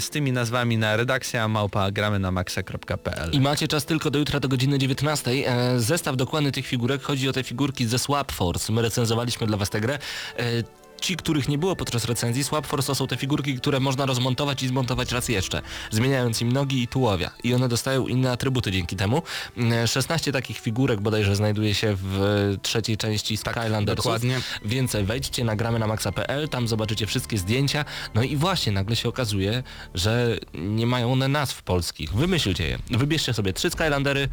[0.00, 3.30] z tymi nazwami na redakcja małpa gramy na maxa.pl.
[3.32, 5.30] I macie czas tylko do jutra do godziny 19.
[5.30, 7.02] E, zestaw dokładny tych figurek.
[7.02, 8.72] Chodzi o te figurki ze Swap Force.
[8.72, 9.98] My recenzowaliśmy dla Was tę grę.
[11.00, 14.62] Ci, których nie było podczas recenzji, Swap Force to są te figurki, które można rozmontować
[14.62, 17.30] i zmontować raz jeszcze, zmieniając im nogi i tułowia.
[17.44, 19.22] I one dostają inne atrybuty dzięki temu.
[19.72, 22.22] E, 16 takich figurek bodajże znajduje się w
[22.54, 24.04] e, trzeciej części Skylandersów.
[24.04, 24.40] dokładnie.
[24.64, 27.84] Więcej wejdźcie, nagramy na maxa.pl, tam zobaczycie wszystkie zdjęcia.
[28.14, 29.62] No i właśnie nagle się okazuje,
[29.94, 32.14] że nie mają one nazw polskich.
[32.14, 32.78] Wymyślcie je.
[32.90, 34.28] Wybierzcie sobie trzy Skylandery,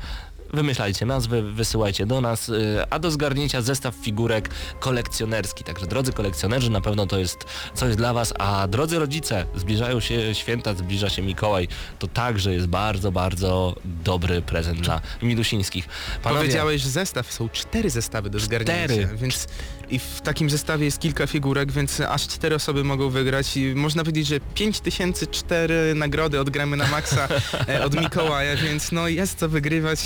[0.53, 5.63] Wymyślajcie nazwy, wysyłajcie do nas, y, a do zgarnięcia zestaw figurek kolekcjonerski.
[5.63, 7.37] Także drodzy kolekcjonerzy, na pewno to jest
[7.73, 11.67] coś dla Was, a drodzy rodzice, zbliżają się święta, zbliża się Mikołaj,
[11.99, 15.87] to także jest bardzo, bardzo dobry prezent dla Milusińskich.
[16.23, 19.09] Panowie, Powiedziałeś, że zestaw, są cztery zestawy do zgarnięcia, Cztery.
[19.17, 19.47] więc
[19.89, 23.57] i w takim zestawie jest kilka figurek, więc aż cztery osoby mogą wygrać.
[23.57, 27.27] I można powiedzieć, że 5004 nagrody od Gramy na Maxa
[27.69, 29.99] e, od Mikołaja, więc no jest co wygrywać,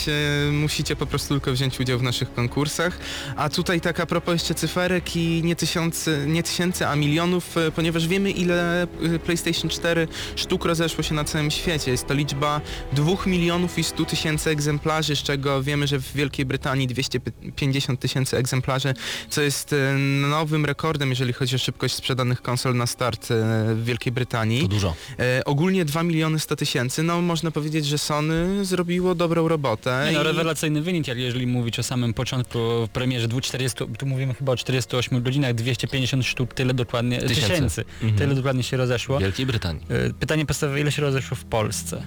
[0.47, 2.99] e, musicie po prostu tylko wziąć udział w naszych konkursach,
[3.35, 8.07] a tutaj taka propos jeszcze cyferek i nie tysiące, nie tysięcy, a milionów, e, ponieważ
[8.07, 8.87] wiemy ile
[9.25, 12.61] PlayStation 4 sztuk rozeszło się na całym świecie, jest to liczba
[12.93, 18.37] 2 milionów i 100 tysięcy egzemplarzy, z czego wiemy, że w Wielkiej Brytanii 250 tysięcy
[18.37, 18.93] egzemplarzy,
[19.29, 19.93] co jest e,
[20.29, 23.35] nowym rekordem, jeżeli chodzi o szybkość sprzedanych konsol na start e,
[23.75, 24.69] w Wielkiej to Brytanii.
[24.69, 24.95] dużo.
[25.19, 30.03] E, ogólnie 2 miliony 100 tysięcy, no można powiedzieć, że Sony zrobiło dobrą robotę.
[30.07, 34.33] Nie, no, i- rewelacyjny wynik, jeżeli mówić o samym początku w premierze 240, tu mówimy
[34.33, 37.41] chyba o 48 godzinach, 250 sztuk, tyle dokładnie, Tysięcy.
[37.41, 38.17] tysięcy, Mhm.
[38.19, 39.17] tyle dokładnie się rozeszło.
[39.17, 39.81] W Wielkiej Brytanii.
[40.19, 42.03] Pytanie podstawowe, ile się rozeszło w Polsce?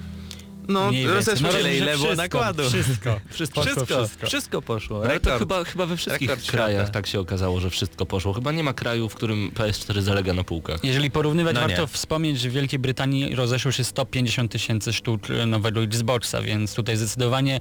[0.68, 2.62] No, rozeszło No, Tyle, ile było wszystko, nakładu.
[2.70, 3.20] Wszystko.
[3.30, 3.60] Wszystko.
[3.60, 4.26] Poszło Wszystko, wszystko.
[4.26, 5.04] wszystko poszło.
[5.04, 6.92] Ale to chyba, chyba we wszystkich krajach świata.
[6.92, 8.32] tak się okazało, że wszystko poszło.
[8.32, 10.84] Chyba nie ma kraju, w którym PS4 zalega na półkach.
[10.84, 11.86] Jeżeli porównywać, No warto nie.
[11.86, 16.96] wspomnieć, że w Wielkiej Brytanii rozeszło się 150 tysięcy sztuk e, nowego Xboxa, więc tutaj
[16.96, 17.60] zdecydowanie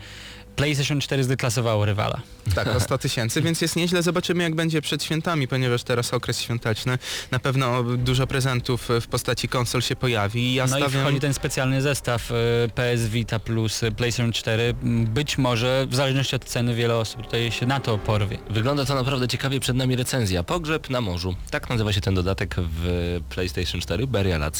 [0.55, 2.21] PlayStation 4 zdeklasowało rywala.
[2.55, 4.03] Tak, o 100 tysięcy, więc jest nieźle.
[4.03, 6.97] Zobaczymy jak będzie przed świętami, ponieważ teraz okres świąteczny.
[7.31, 11.03] Na pewno dużo prezentów w postaci konsol się pojawi i ja no i stawiam...
[11.03, 12.35] wchodzi ten specjalny zestaw e,
[12.75, 14.73] PS Vita plus e, PlayStation 4.
[14.83, 18.37] M, Być może, w zależności od ceny, wiele osób tutaj się na to porwie.
[18.49, 20.43] Wygląda to naprawdę ciekawie, przed nami recenzja.
[20.43, 21.35] Pogrzeb na morzu.
[21.51, 24.51] Tak nazywa się ten dodatek w PlayStation 4, Burial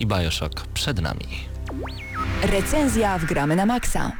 [0.00, 1.26] i Bioshock przed nami.
[2.42, 4.12] Recenzja w Gramy na Maxa.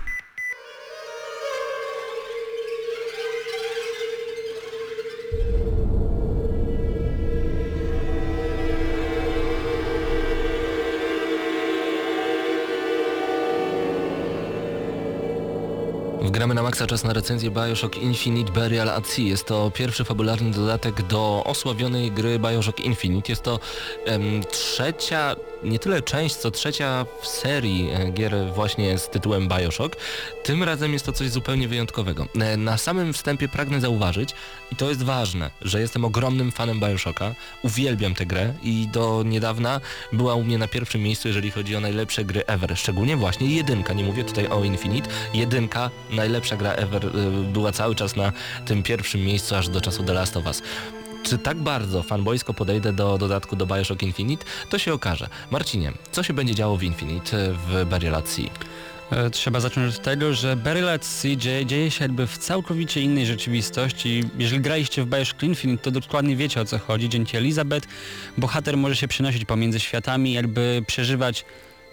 [16.33, 19.23] Wgramy na maksa czas na recenzję Bioshock Infinite Burial at Sea.
[19.23, 23.33] Jest to pierwszy fabularny dodatek do osławionej gry Bioshock Infinite.
[23.33, 23.61] Jest to
[24.05, 29.97] em, trzecia, nie tyle część, co trzecia w serii e, gier właśnie z tytułem Bioshock.
[30.43, 32.27] Tym razem jest to coś zupełnie wyjątkowego.
[32.41, 34.35] E, Na samym wstępie pragnę zauważyć,
[34.73, 37.35] i to jest ważne, że jestem ogromnym fanem Bioshocka.
[37.63, 39.81] Uwielbiam tę grę i do niedawna
[40.13, 42.79] była u mnie na pierwszym miejscu, jeżeli chodzi o najlepsze gry ever.
[42.79, 45.11] Szczególnie właśnie jedynka, nie mówię tutaj o Infinite.
[45.35, 47.11] Jedynka, najlepsza gra ever, y,
[47.53, 48.33] była cały czas na
[48.67, 50.63] tym pierwszym miejscu aż do czasu The Last of Us.
[51.23, 55.29] Czy tak bardzo fanboysko podejdę do dodatku do Bioshock Infinite, to się okaże.
[55.51, 58.23] Marcinie, co się będzie działo w Infinite, w Burial?
[59.11, 60.57] E, Trzeba zacząć od tego, że
[61.01, 64.25] Sea dzieje, dzieje się jakby w całkowicie innej rzeczywistości.
[64.39, 67.09] Jeżeli graliście w Bioshock Infinite, to dokładnie wiecie o co chodzi.
[67.09, 67.89] Dzięki Elizabeth
[68.39, 71.45] bohater może się przenosić pomiędzy światami, jakby przeżywać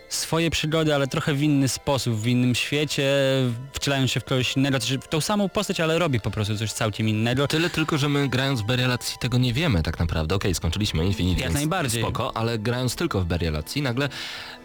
[0.10, 3.12] swoje przygody, ale trochę w inny sposób, w innym świecie,
[3.74, 6.72] wcielając się w kogoś innego, znaczy w tą samą postać, ale robi po prostu coś
[6.74, 7.48] całkiem innego.
[7.48, 10.36] Tyle tylko, że my grając w Berialacji tego nie wiemy tak naprawdę.
[10.36, 12.02] Okej, skończyliśmy Infinite, Jak najbardziej.
[12.04, 14.10] spoko, ale grając tylko w Berialacji nagle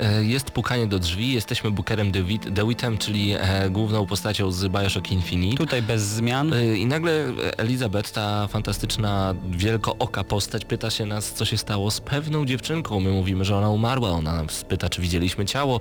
[0.00, 5.10] e, jest pukanie do drzwi, jesteśmy Bookerem DeWitt, DeWittem, czyli e, główną postacią z Bioshock
[5.12, 5.56] Infinite.
[5.56, 6.52] Tutaj bez zmian.
[6.52, 12.00] E, I nagle Elizabeth, ta fantastyczna, wielkooka postać, pyta się nas, co się stało z
[12.00, 13.00] pewną dziewczynką.
[13.00, 15.80] My mówimy, że ona umarła, ona nas pyta, czy widzieliśmy ciało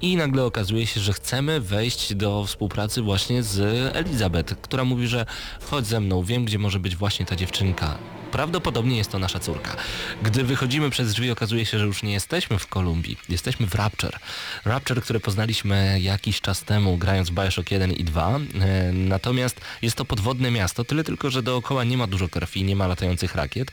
[0.00, 3.60] i nagle okazuje się, że chcemy wejść do współpracy właśnie z
[3.96, 5.26] Elizabeth, która mówi, że
[5.70, 7.98] chodź ze mną, wiem, gdzie może być właśnie ta dziewczynka.
[8.32, 9.76] Prawdopodobnie jest to nasza córka.
[10.22, 14.18] Gdy wychodzimy przez drzwi, okazuje się, że już nie jesteśmy w Kolumbii, jesteśmy w Rapture.
[14.64, 18.38] Rapture, które poznaliśmy jakiś czas temu, grając Bioshock 1 i 2.
[18.60, 22.76] E, Natomiast jest to podwodne miasto, tyle tylko, że dookoła nie ma dużo krwi, nie
[22.76, 23.70] ma latających rakiet.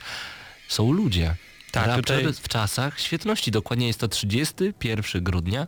[0.68, 1.34] Są ludzie.
[1.84, 3.50] Tak, tutaj- w czasach świetności.
[3.50, 5.66] Dokładnie jest to 31 grudnia.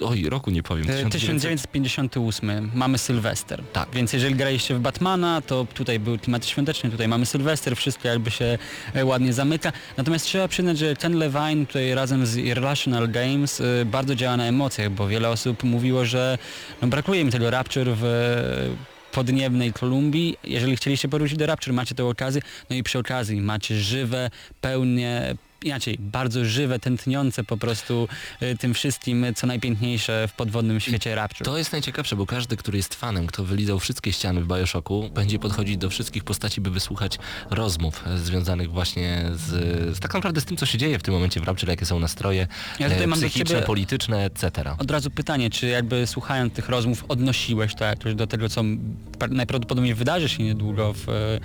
[0.00, 0.84] Oj, roku nie powiem.
[0.84, 1.20] E, 1900.
[1.20, 3.62] 1958, mamy Sylwester.
[3.72, 3.88] Tak.
[3.92, 8.30] Więc jeżeli graliście w Batmana, to tutaj był klimat świąteczny, tutaj mamy Sylwester, wszystko jakby
[8.30, 8.58] się
[8.94, 9.72] e, ładnie zamyka.
[9.96, 14.44] Natomiast trzeba przyznać, że ten Levine tutaj razem z Irrational Games e, bardzo działa na
[14.44, 16.38] emocjach, bo wiele osób mówiło, że
[16.82, 20.36] no, brakuje mi tego Rapture w e, podniebnej Kolumbii.
[20.44, 22.42] Jeżeli chcieliście powrócić do Rapture, macie tę okazję.
[22.70, 25.34] No i przy okazji macie żywe, pełnie
[25.64, 28.08] inaczej, bardzo żywe, tętniące po prostu
[28.42, 31.44] y, tym wszystkim, co najpiękniejsze w podwodnym świecie Rapture.
[31.44, 35.38] To jest najciekawsze, bo każdy, który jest fanem, kto wylizał wszystkie ściany w Bioshocku, będzie
[35.38, 37.18] podchodzić do wszystkich postaci, by wysłuchać
[37.50, 39.48] rozmów e, związanych właśnie z,
[39.96, 41.98] z tak naprawdę z tym, co się dzieje w tym momencie w Rapture, jakie są
[41.98, 42.46] nastroje
[42.78, 44.50] Ja tutaj e, mam psychiczne, ciebie- polityczne, etc.
[44.78, 48.62] Od razu pytanie, czy jakby słuchając tych rozmów odnosiłeś to jakoś do tego, co
[49.30, 51.40] najprawdopodobniej wydarzy się niedługo w, e,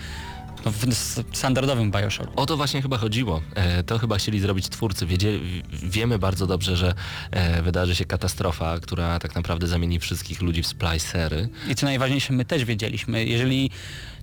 [0.66, 2.34] no, w standardowym Bioshocku?
[2.36, 3.42] O to właśnie chyba chodziło.
[3.56, 5.06] E, to chyba chcieli zrobić twórcy.
[5.06, 5.40] Wiedzie,
[5.74, 6.94] wiemy bardzo dobrze, że
[7.32, 11.50] e, wydarzy się katastrofa, która tak naprawdę zamieni wszystkich ludzi w splicery.
[11.70, 13.72] I co najważniejsze, my też wiedzieliśmy, jeżeli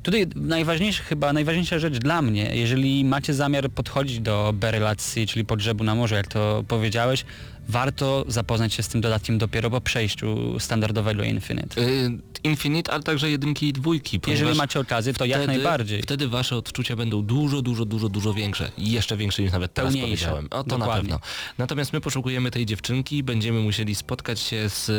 [0.05, 5.85] tutaj najważniejsze chyba, najważniejsza rzecz dla mnie, jeżeli macie zamiar podchodzić do berylacji, czyli pogrzebu
[5.85, 7.25] na morzu, jak to powiedziałeś,
[7.69, 11.81] warto zapoznać się z tym dodatkiem dopiero po przejściu standardowego Infinite.
[11.81, 12.11] Y,
[12.45, 14.21] Infinite, ale także jedynki i dwójki.
[14.27, 16.03] Jeżeli macie okazję, to jak najbardziej.
[16.03, 18.71] Wtedy wasze odczucia będą dużo, dużo, dużo, dużo większe.
[18.79, 20.27] Jeszcze większe niż nawet teraz Pełniejsze.
[20.27, 20.47] powiedziałem.
[20.51, 21.11] O, to na Dokładnie.
[21.11, 21.27] pewno.
[21.59, 24.91] Natomiast my poszukujemy tej dziewczynki, będziemy musieli spotkać się z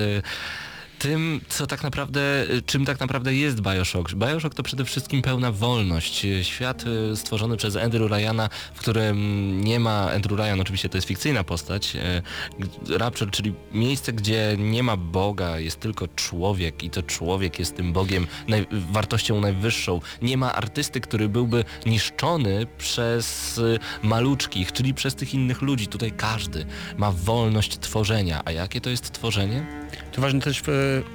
[1.00, 2.22] tym, co tak naprawdę,
[2.66, 4.14] czym tak naprawdę jest Bioshock.
[4.14, 6.26] Bioshock to przede wszystkim pełna wolność.
[6.41, 11.08] Świat y, stworzony przez Andrew Ryana, w którym nie ma, Andrew Ryan oczywiście to jest
[11.08, 17.04] fikcyjna postać, y, Rapture, czyli miejsce, gdzie nie ma Boga, jest tylko człowiek i to
[17.04, 20.02] człowiek jest tym Bogiem, naj, wartością najwyższą.
[20.22, 25.88] Nie ma artysty, który byłby niszczony przez y, maluczkich, czyli przez tych innych ludzi.
[25.88, 26.66] Tutaj każdy
[26.98, 28.41] ma wolność tworzenia.
[28.46, 29.84] A jakie to jest tworzenie?
[30.12, 30.64] Tu ważne też, e,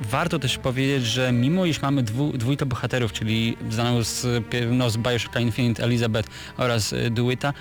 [0.00, 4.26] warto też powiedzieć, że mimo iż mamy dwu, dwójkę bohaterów, czyli znaną z,
[4.70, 7.52] no, z Bioshocka Infinite Elizabeth oraz e, Dewitta,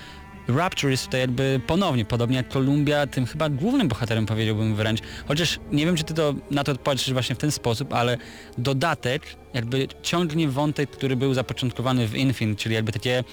[0.48, 5.00] Rapture jest tutaj jakby ponownie, podobnie jak Columbia, tym chyba głównym bohaterem powiedziałbym wręcz.
[5.28, 8.16] Chociaż nie wiem, czy ty to na to odpowiesz właśnie w ten sposób, ale
[8.58, 9.22] dodatek
[9.54, 13.24] jakby ciągnie wątek, który był zapoczątkowany w Infinite, czyli jakby takie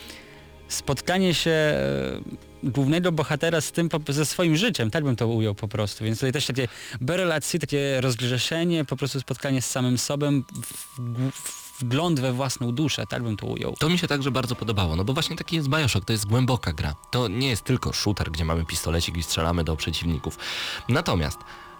[0.67, 2.21] spotkanie się e,
[2.63, 6.03] głównego bohatera z tym, ze swoim życiem, tak bym to ujął po prostu.
[6.03, 6.67] Więc tutaj też takie
[7.01, 10.43] berelacje, takie rozgrzeszenie, po prostu spotkanie z samym sobą,
[11.79, 13.75] wgląd we własną duszę, tak bym to ujął.
[13.79, 16.73] To mi się także bardzo podobało, no bo właśnie taki jest Bioshock, to jest głęboka
[16.73, 16.95] gra.
[17.11, 20.37] To nie jest tylko shooter, gdzie mamy pistolecik i strzelamy do przeciwników.
[20.89, 21.37] Natomiast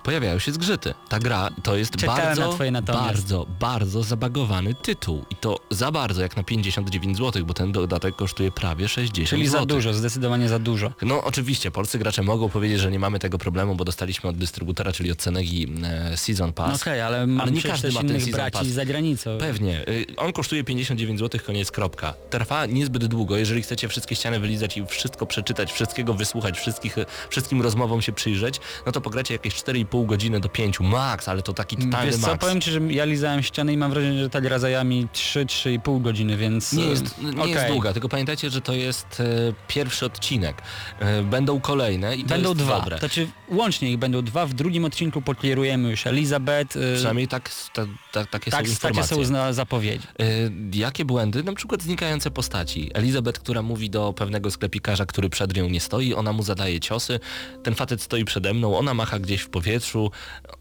[0.08, 0.94] pojawiają się zgrzyty.
[1.10, 5.26] Ta gra to jest Czekałem bardzo, na bardzo, bardzo zabagowany tytuł.
[5.30, 9.48] I to za bardzo, jak na 59 zł, bo ten dodatek kosztuje prawie 60 Czyli
[9.48, 9.66] za zł.
[9.66, 10.92] dużo, zdecydowanie za dużo.
[11.02, 14.92] No oczywiście, polscy gracze mogą powiedzieć, że nie mamy tego problemu, bo dostaliśmy od dystrybutora,
[14.92, 16.82] czyli od Cenegi e, Season No Pass.
[16.82, 18.68] okej, ale mam Ale nie każdy ma ten innych season pass.
[18.68, 19.38] za granicą.
[19.38, 19.88] Pewnie.
[19.88, 22.14] Y, On kosztuje 59 zł, koniec kropka.
[22.30, 23.38] Trwa niezbyt długo.
[23.38, 26.96] Jeżeli chcecie wszystkie ściany wylizać i wszystko przeczytać, wszystkiego wysłuchać, wszystkich,
[27.30, 31.54] wszystkim rozmowom się przyjrzeć, no to pogracie jakieś 4,5 godziny do 5 max, ale to
[31.54, 32.40] taki totalny Wiesz co, max.
[32.42, 36.02] powiem ci, że ja lizałem ściany i mam wrażenie, że ta gra zajęła mi 3-3,5
[36.02, 36.74] godziny, więc...
[36.74, 37.52] Nie e, jest, nie okej.
[37.54, 39.24] jest długa, tylko pamiętajcie, że to jest e,
[39.68, 40.62] pierwszy odcinek.
[41.00, 42.80] E, będą kolejne i to Będą jest dwa.
[42.80, 42.98] dobre.
[42.98, 44.46] Znaczy łącznie ich będą dwa.
[44.46, 46.76] W drugim odcinku pokierujemy już Elizabeth.
[46.76, 49.18] y, Przynajmniej tak, ta, ta, takie tak, są takie informacje.
[49.18, 50.08] są zna zapowiedzi.
[50.22, 51.44] Y, jakie błędy?
[51.44, 52.92] Na przykład znikające postaci.
[52.94, 57.20] Elizabeth, która mówi do pewnego sklepikarza, który przed nią nie stoi, ona mu zadaje ciosy,
[57.64, 60.12] ten facet stoi przede mną, ona macha gdzieś w powietrzu, powietrzu,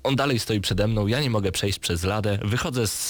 [0.02, 3.08] on dalej stoi przede mną, ja nie mogę przejść przez ladę, wychodzę z,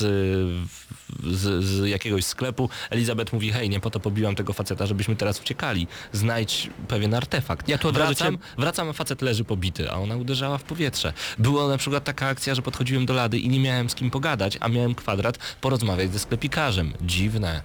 [1.24, 5.40] z, z jakiegoś sklepu, Elizabeth mówi, hej, nie po to pobiłam tego faceta, żebyśmy teraz
[5.40, 7.68] uciekali, znajdź pewien artefakt.
[7.68, 11.12] Ja tu wracam, cię- wracam, a facet leży pobity, a ona uderzała w powietrze.
[11.38, 14.58] Była na przykład taka akcja, że podchodziłem do lady i nie miałem z kim pogadać,
[14.60, 16.92] a miałem kwadrat porozmawiać ze sklepikarzem.
[17.00, 17.62] Dziwne.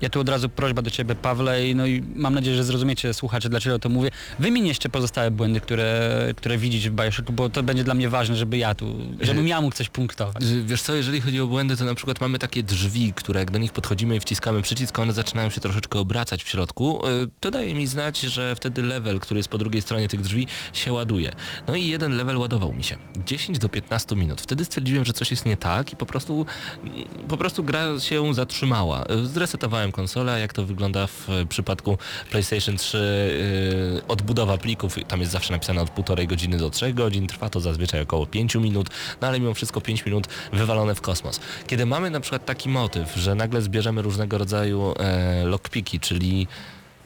[0.00, 3.14] Ja tu od razu prośba do Ciebie, Pawle, i no i mam nadzieję, że zrozumiecie
[3.14, 4.10] słuchacze, dlaczego to mówię.
[4.38, 8.36] Wymień jeszcze pozostałe błędy, które, które widzisz w Bioshocku, bo to będzie dla mnie ważne,
[8.36, 10.44] żeby ja tu, żebym ja mógł coś punktować.
[10.64, 13.58] Wiesz co, jeżeli chodzi o błędy, to na przykład mamy takie drzwi, które jak do
[13.58, 17.06] nich podchodzimy i wciskamy przycisk, one zaczynają się troszeczkę obracać w środku.
[17.08, 20.46] Y, To daje mi znać, że wtedy level, który jest po drugiej stronie tych drzwi,
[20.72, 21.32] się ładuje.
[21.68, 22.96] No i jeden level ładował mi się.
[23.26, 24.40] 10 do 15 minut.
[24.40, 26.46] Wtedy stwierdziłem, że coś jest nie tak i po prostu,
[27.28, 29.04] po prostu gra się zatrzymała.
[29.04, 29.26] Y,
[29.84, 31.98] Zresetowałem konsolę, jak to wygląda w y, przypadku
[32.30, 37.26] PlayStation 3 y, odbudowa plików, tam jest zawsze napisane od półtorej godziny do 3 godzin,
[37.26, 38.88] trwa to zazwyczaj około 5 minut,
[39.20, 41.40] no ale mimo wszystko 5 minut wywalone w kosmos.
[41.66, 46.46] Kiedy mamy na przykład taki motyw, że nagle zbierzemy różnego rodzaju e, lockpiki, czyli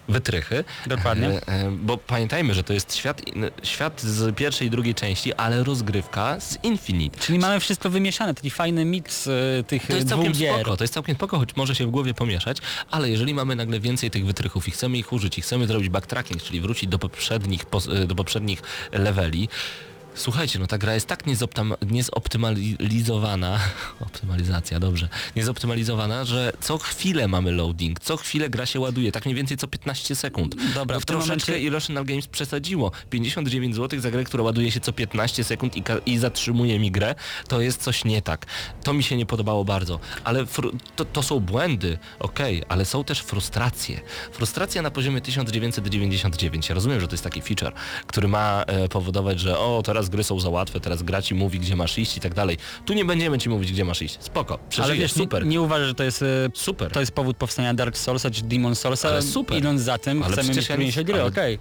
[0.08, 0.64] wytrychy.
[0.86, 1.28] Dokładnie.
[1.28, 3.22] E, e, bo pamiętajmy, że to jest świat,
[3.62, 7.20] świat z pierwszej i drugiej części, ale rozgrywka z Infinite.
[7.20, 10.54] Czyli mamy wszystko wymieszane, taki fajny miks y, tych To jest całkiem gier.
[10.54, 12.58] spoko, to jest całkiem spoko, choć może się w głowie pomieszać,
[12.90, 16.42] ale jeżeli mamy nagle więcej tych wytrychów i chcemy ich użyć i chcemy zrobić backtracking,
[16.42, 17.64] czyli wrócić do poprzednich,
[18.06, 19.48] do poprzednich leveli,
[20.18, 21.26] Słuchajcie, no ta gra jest tak
[21.90, 23.58] niezoptymalizowana,
[24.06, 29.34] optymalizacja, dobrze, niezoptymalizowana, że co chwilę mamy loading, co chwilę gra się ładuje, tak mniej
[29.36, 30.56] więcej co 15 sekund.
[30.74, 32.92] Dobra, no w troszeczkę momencie- Irrational Games przesadziło.
[33.10, 37.14] 59 zł za grę, która ładuje się co 15 sekund i, i zatrzymuje mi grę,
[37.48, 38.46] to jest coś nie tak.
[38.84, 40.46] To mi się nie podobało bardzo, ale
[40.96, 44.00] to, to są błędy, okej, ale są też frustracje.
[44.32, 46.68] Frustracja na poziomie 1999.
[46.68, 47.72] Ja rozumiem, że to jest taki feature,
[48.06, 51.60] który ma e, powodować, że o, teraz gry są za łatwe, teraz gra ci mówi,
[51.60, 52.56] gdzie masz iść i tak dalej.
[52.86, 54.16] Tu nie będziemy ci mówić, gdzie masz iść.
[54.20, 55.42] Spoko, Ale przeżyjesz, wiesz, super.
[55.44, 56.90] Nie, nie uważasz, że to jest, y, Super.
[56.92, 59.08] to jest powód powstania Dark Soulsa czy Demon Soulsa?
[59.08, 59.58] Ale super.
[59.58, 61.58] Idąc za tym, Ale chcemy mieć trudniejsze gry, ale- okej.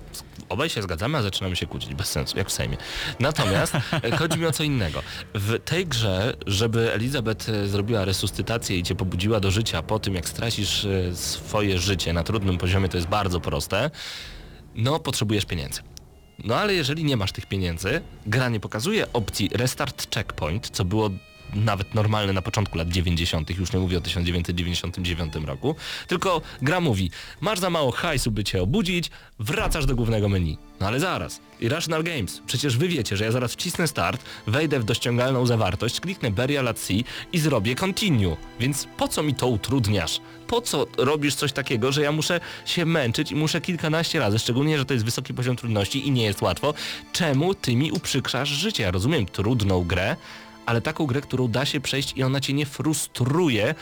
[0.50, 2.78] Obaj się zgadzamy, a zaczynamy się kłócić, bez sensu, jak w Sejmie.
[3.20, 3.74] Natomiast
[4.04, 5.02] e, chodzi mi o co innego.
[5.34, 10.16] W tej grze, żeby Elizabeth e, zrobiła resuscytację i cię pobudziła do życia po tym,
[10.16, 13.92] jak stracisz e, swoje życie na trudnym poziomie, to jest bardzo proste,
[14.76, 15.82] no potrzebujesz pieniędzy.
[16.44, 21.10] No ale jeżeli nie masz tych pieniędzy, gra nie pokazuje opcji restart checkpoint, co było
[21.54, 25.76] nawet normalne na początku lat 90., już nie mówię o 1999 roku,
[26.08, 30.58] tylko gra mówi, masz za mało hajsu, by cię obudzić, wracasz do głównego menu.
[30.80, 34.84] No ale zaraz, Irrational Games, przecież wy wiecie, że ja zaraz wcisnę start, wejdę w
[34.84, 36.98] dościągalną zawartość, kliknę Burial at Sea
[37.34, 38.38] i zrobię continue.
[38.60, 40.22] Więc po co mi to utrudniasz?
[40.48, 44.78] Po co robisz coś takiego, że ja muszę się męczyć i muszę kilkanaście razy, szczególnie,
[44.78, 46.74] że to jest wysoki poziom trudności i nie jest łatwo,
[47.14, 48.84] czemu ty mi uprzykrzasz życie?
[48.84, 50.16] Ja rozumiem trudną grę,
[50.68, 53.76] ale taką grę, którą da się przejść i ona cię nie frustruje,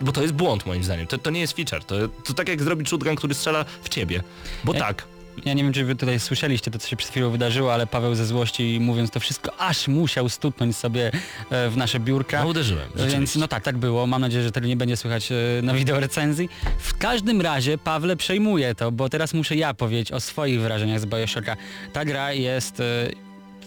[0.00, 1.06] bo to jest błąd moim zdaniem.
[1.06, 1.84] To, to nie jest feature.
[1.84, 4.22] To, to tak jak zrobić shotgun, który strzela w ciebie.
[4.64, 5.04] Bo Ja- tak.
[5.44, 8.14] Ja nie wiem, czy wy tutaj słyszeliście to, co się przed chwilą wydarzyło, ale Paweł
[8.14, 11.10] ze złości mówiąc to wszystko, aż musiał stuknąć sobie
[11.50, 12.42] e, w nasze biurka.
[12.42, 12.88] No uderzyłem.
[13.08, 14.06] Więc no tak, tak było.
[14.06, 16.48] Mam nadzieję, że tego nie będzie słychać e, na wideo recenzji.
[16.78, 21.06] W każdym razie, Pawle, przejmuję to, bo teraz muszę ja powiedzieć o swoich wrażeniach z
[21.06, 21.56] Bioshocka.
[21.92, 22.84] Ta gra jest e,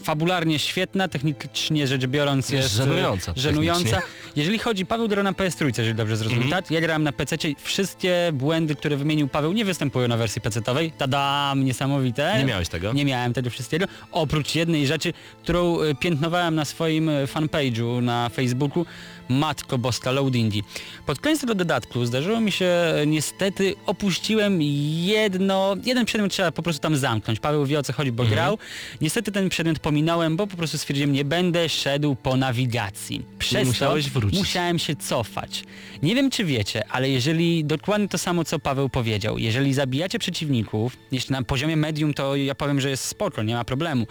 [0.04, 4.02] fabularnie świetna, technicznie rzecz biorąc Jest e, żenująca żenująca.
[4.36, 6.62] Jeżeli chodzi, Paweł gra na PS3, jeżeli dobrze zrozumiałem, Mhm.
[6.62, 6.70] tak?
[6.70, 7.36] Ja grałem na PC.
[7.62, 10.92] Wszystkie błędy, które wymienił Paweł, nie występują na wersji PC-owej.
[10.98, 12.34] Tadam, niesamowite.
[12.38, 12.92] Nie miałeś tego?
[12.92, 13.86] Nie miałem tego wszystkiego.
[14.12, 18.86] Oprócz jednej rzeczy, którą e, piętnowałem na swoim e, fanpage'u na Facebooku.
[19.28, 20.62] Matko Boska Loadingi.
[21.06, 26.62] Pod koniec tego dodatku zdarzyło mi się e, niestety opuściłem jedno, jeden przedmiot trzeba po
[26.62, 27.40] prostu tam zamknąć.
[27.40, 28.34] Paweł wie o co chodzi, bo Mhm.
[28.36, 28.58] grał.
[29.00, 33.24] Niestety ten przedmiot pominąłem, bo po prostu stwierdziłem, nie będę szedł po nawigacji.
[33.38, 34.38] Przez musiałeś wrócić.
[34.38, 35.64] musiałem się cofać.
[36.02, 40.96] Nie wiem czy wiecie, ale jeżeli dokładnie to samo co Paweł powiedział, jeżeli zabijacie przeciwników,
[41.12, 44.06] jeśli na poziomie medium to ja powiem, że jest spoko, nie ma problemu.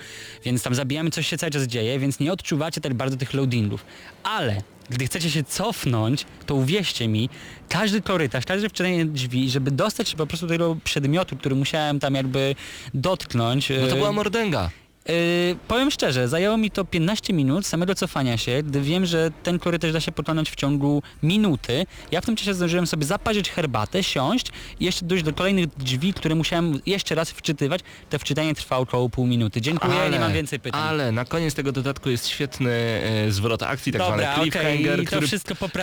[0.45, 3.85] Więc tam zabijamy, coś się cały czas dzieje, więc nie odczuwacie tak bardzo tych loadingów.
[4.23, 7.29] Ale gdy chcecie się cofnąć, to uwierzcie mi,
[7.69, 11.99] każdy korytarz, każde wczytanie drzwi, żeby dostać się po prostu do tego przedmiotu, który musiałem
[11.99, 12.55] tam jakby
[12.93, 13.69] dotknąć.
[13.81, 14.69] No to była mordęga.
[15.07, 19.59] Yy, powiem szczerze, zajęło mi to 15 minut samego cofania się, gdy wiem, że ten
[19.59, 21.85] korytarz da się pokonać w ciągu minuty.
[22.11, 24.47] Ja w tym czasie zdążyłem sobie zaparzyć herbatę, siąść
[24.79, 27.81] i jeszcze dojść do kolejnych drzwi, które musiałem jeszcze raz wczytywać.
[28.09, 29.61] To wczytanie trwało około pół minuty.
[29.61, 30.81] Dziękuję, nie mam więcej pytań.
[30.81, 35.05] Ale na koniec tego dodatku jest świetny e, zwrot akcji, tak Dobra, zwany cliffhanger, to
[35.05, 35.27] który,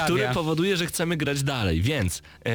[0.04, 2.50] który powoduje, że chcemy grać dalej, więc e,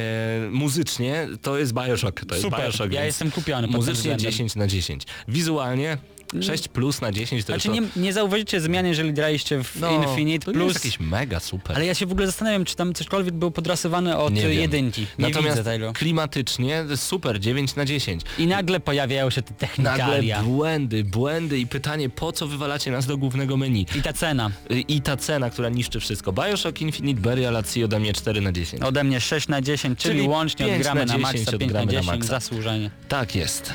[0.50, 2.24] muzycznie to jest Bioshock.
[2.24, 4.30] To jest Super, Bioshock, ja jestem kupiony Muzycznie względem.
[4.32, 5.06] 10 na 10.
[5.28, 5.98] Wizualnie
[6.42, 9.90] 6 plus na 10 to Znaczy już nie, nie zauważycie zmian, jeżeli graliście w to,
[10.02, 10.72] Infinite to Plus.
[10.72, 11.76] jest jakiś mega super.
[11.76, 15.00] Ale ja się w ogóle zastanawiam, czy tam cośkolwiek było podrasowane od Nie jedynki.
[15.18, 15.92] Nie Natomiast widzę tego.
[15.92, 18.22] klimatycznie super, 9 na 10.
[18.38, 20.42] I nagle pojawiają się te Nagle technikalia.
[20.42, 23.86] błędy, błędy i pytanie, po co wywalacie nas do głównego menu?
[23.96, 24.50] I ta cena.
[24.70, 26.32] Y, I ta cena, która niszczy wszystko.
[26.32, 28.82] Bioshock Infinite Burial ode mnie 4 na 10.
[28.82, 31.72] Ode mnie 6 na 10, czyli, Czyli łącznie 5 odgramy na na 10 maksa, 5
[31.72, 32.40] na odgramy na 10, maksa.
[32.40, 32.90] zasłużenie.
[33.08, 33.72] Tak jest.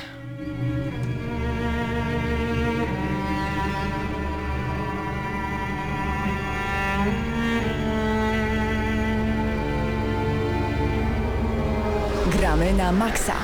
[12.42, 13.38] Gramy na maksa.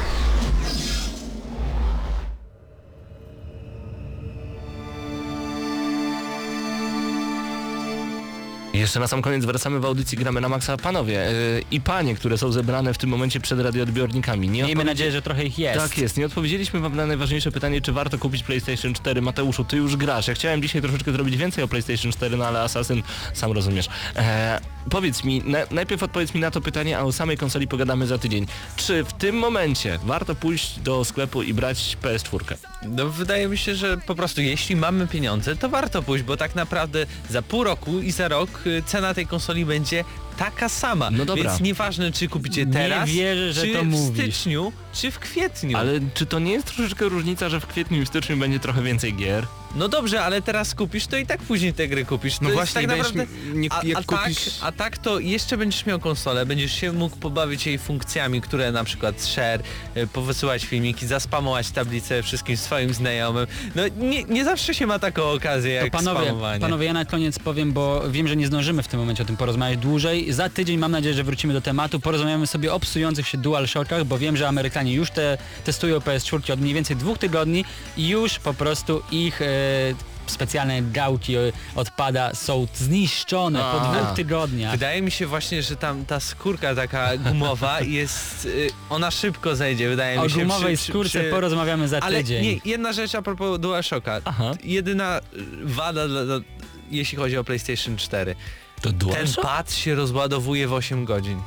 [8.78, 10.78] I Jeszcze na sam koniec wracamy w audycji Gramy na Maxa.
[10.78, 14.50] Panowie yy, i panie, które są zebrane w tym momencie przed radioodbiornikami.
[14.50, 15.80] Nie Miejmy nadzieję, że trochę ich jest.
[15.80, 19.22] Tak jest, nie odpowiedzieliśmy wam na najważniejsze pytanie, czy warto kupić PlayStation 4.
[19.22, 20.28] Mateuszu, ty już grasz.
[20.28, 23.04] Ja chciałem dzisiaj troszeczkę zrobić więcej o PlayStation 4, no ale Assassin,
[23.34, 23.90] sam rozumiesz.
[24.16, 24.60] Eee,
[24.90, 28.18] powiedz mi, na, najpierw odpowiedz mi na to pytanie, a o samej konsoli pogadamy za
[28.18, 28.48] tydzień.
[28.76, 32.56] Czy w tym momencie warto pójść do sklepu i brać PS4?
[32.88, 36.56] No wydaje mi się, że po prostu jeśli mamy pieniądze, to warto pójść, bo tak
[36.56, 40.04] naprawdę za pół roku i za rok cena tej konsoli będzie
[40.38, 41.12] taka sama.
[41.12, 41.44] No dobra.
[41.44, 44.24] Więc nieważne czy kupicie Nie teraz, wierzę, że czy to w mówisz.
[44.24, 45.78] styczniu, czy w kwietniu.
[45.78, 48.82] Ale czy to nie jest troszeczkę różnica, że w kwietniu i w styczniu będzie trochę
[48.84, 49.48] więcej gier?
[49.78, 52.38] No dobrze, ale teraz kupisz, to i tak później te gry kupisz.
[52.38, 53.34] To No właśnie, tak będziesz naprawdę...
[53.54, 56.92] nie- a, jak a, kupisz- tak, a tak to jeszcze będziesz miał konsolę, będziesz się
[56.92, 59.62] mógł pobawić jej funkcjami, które na przykład share,
[59.98, 63.48] y, powysyłać filmiki, zaspamować tablicę wszystkim swoim znajomym.
[63.76, 66.60] No nie, nie zawsze się ma taką okazję To jak panowie, spamowanie.
[66.62, 69.38] panowie, ja na koniec powiem, bo wiem, że nie zdążymy w tym momencie o tym
[69.38, 70.34] porozmawiać dłużej.
[70.34, 72.00] Za tydzień mam nadzieję, że wrócimy do tematu.
[72.00, 76.62] Porozmawiamy sobie o psujących się DualShockach, bo wiem, że Amerykanie już te testują PS4 od
[76.62, 77.66] mniej więcej dwóch tygodni
[77.98, 79.67] i już po prostu ich e,
[80.28, 81.40] specjalne gałki e,
[81.76, 83.94] odpada są zniszczone po A.
[84.04, 84.72] dwóch tygodniach.
[84.72, 89.90] Wydaje mi się właśnie, że tam ta skórka taka gumowa jest, y, ona szybko zejdzie,
[89.90, 90.40] wydaje O mi się.
[90.40, 92.44] gumowej przy- skórce przy- porozmawiamy za Ale tydzień.
[92.44, 94.22] nie, jedna rzecz a propos DualShocka.
[94.26, 94.52] Aha.
[94.64, 95.22] Jedyna y,
[95.64, 96.36] wada, dla, dla,
[96.92, 98.36] jeśli chodzi o PlayStation 4.
[98.82, 99.42] To Ten DualShock?
[99.48, 101.42] pad się rozładowuje w 8 godzin.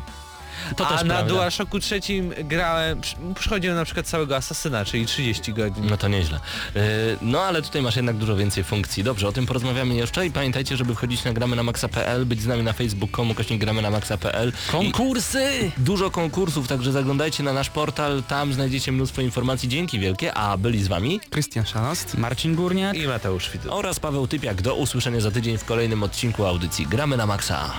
[0.76, 1.34] To A też na prawda.
[1.34, 5.86] DualShocku trzecim grałem, przy- przychodziłem na przykład całego Asasyna, czyli 30 godzin.
[5.90, 6.40] No to nieźle.
[6.74, 6.82] Yy,
[7.22, 9.04] no ale tutaj masz jednak dużo więcej funkcji.
[9.04, 12.46] Dobrze, o tym porozmawiamy jeszcze i pamiętajcie, żeby wchodzić na gramy na maxa.pl, być z
[12.46, 14.52] nami na facebook.com, kośnik gramy na maxa.pl.
[14.72, 15.48] Konkursy!
[15.78, 19.68] I Dużo konkursów, także zaglądajcie na nasz portal, tam znajdziecie mnóstwo informacji.
[19.68, 22.18] Dzięki wielkie, a byli z wami Krystian Szalast.
[22.18, 22.96] Marcin Górniak.
[22.96, 23.72] I Mateusz Widut.
[23.72, 24.62] oraz Paweł Typiak.
[24.62, 27.70] Do usłyszenia za tydzień w kolejnym odcinku audycji Gramy na Maxa.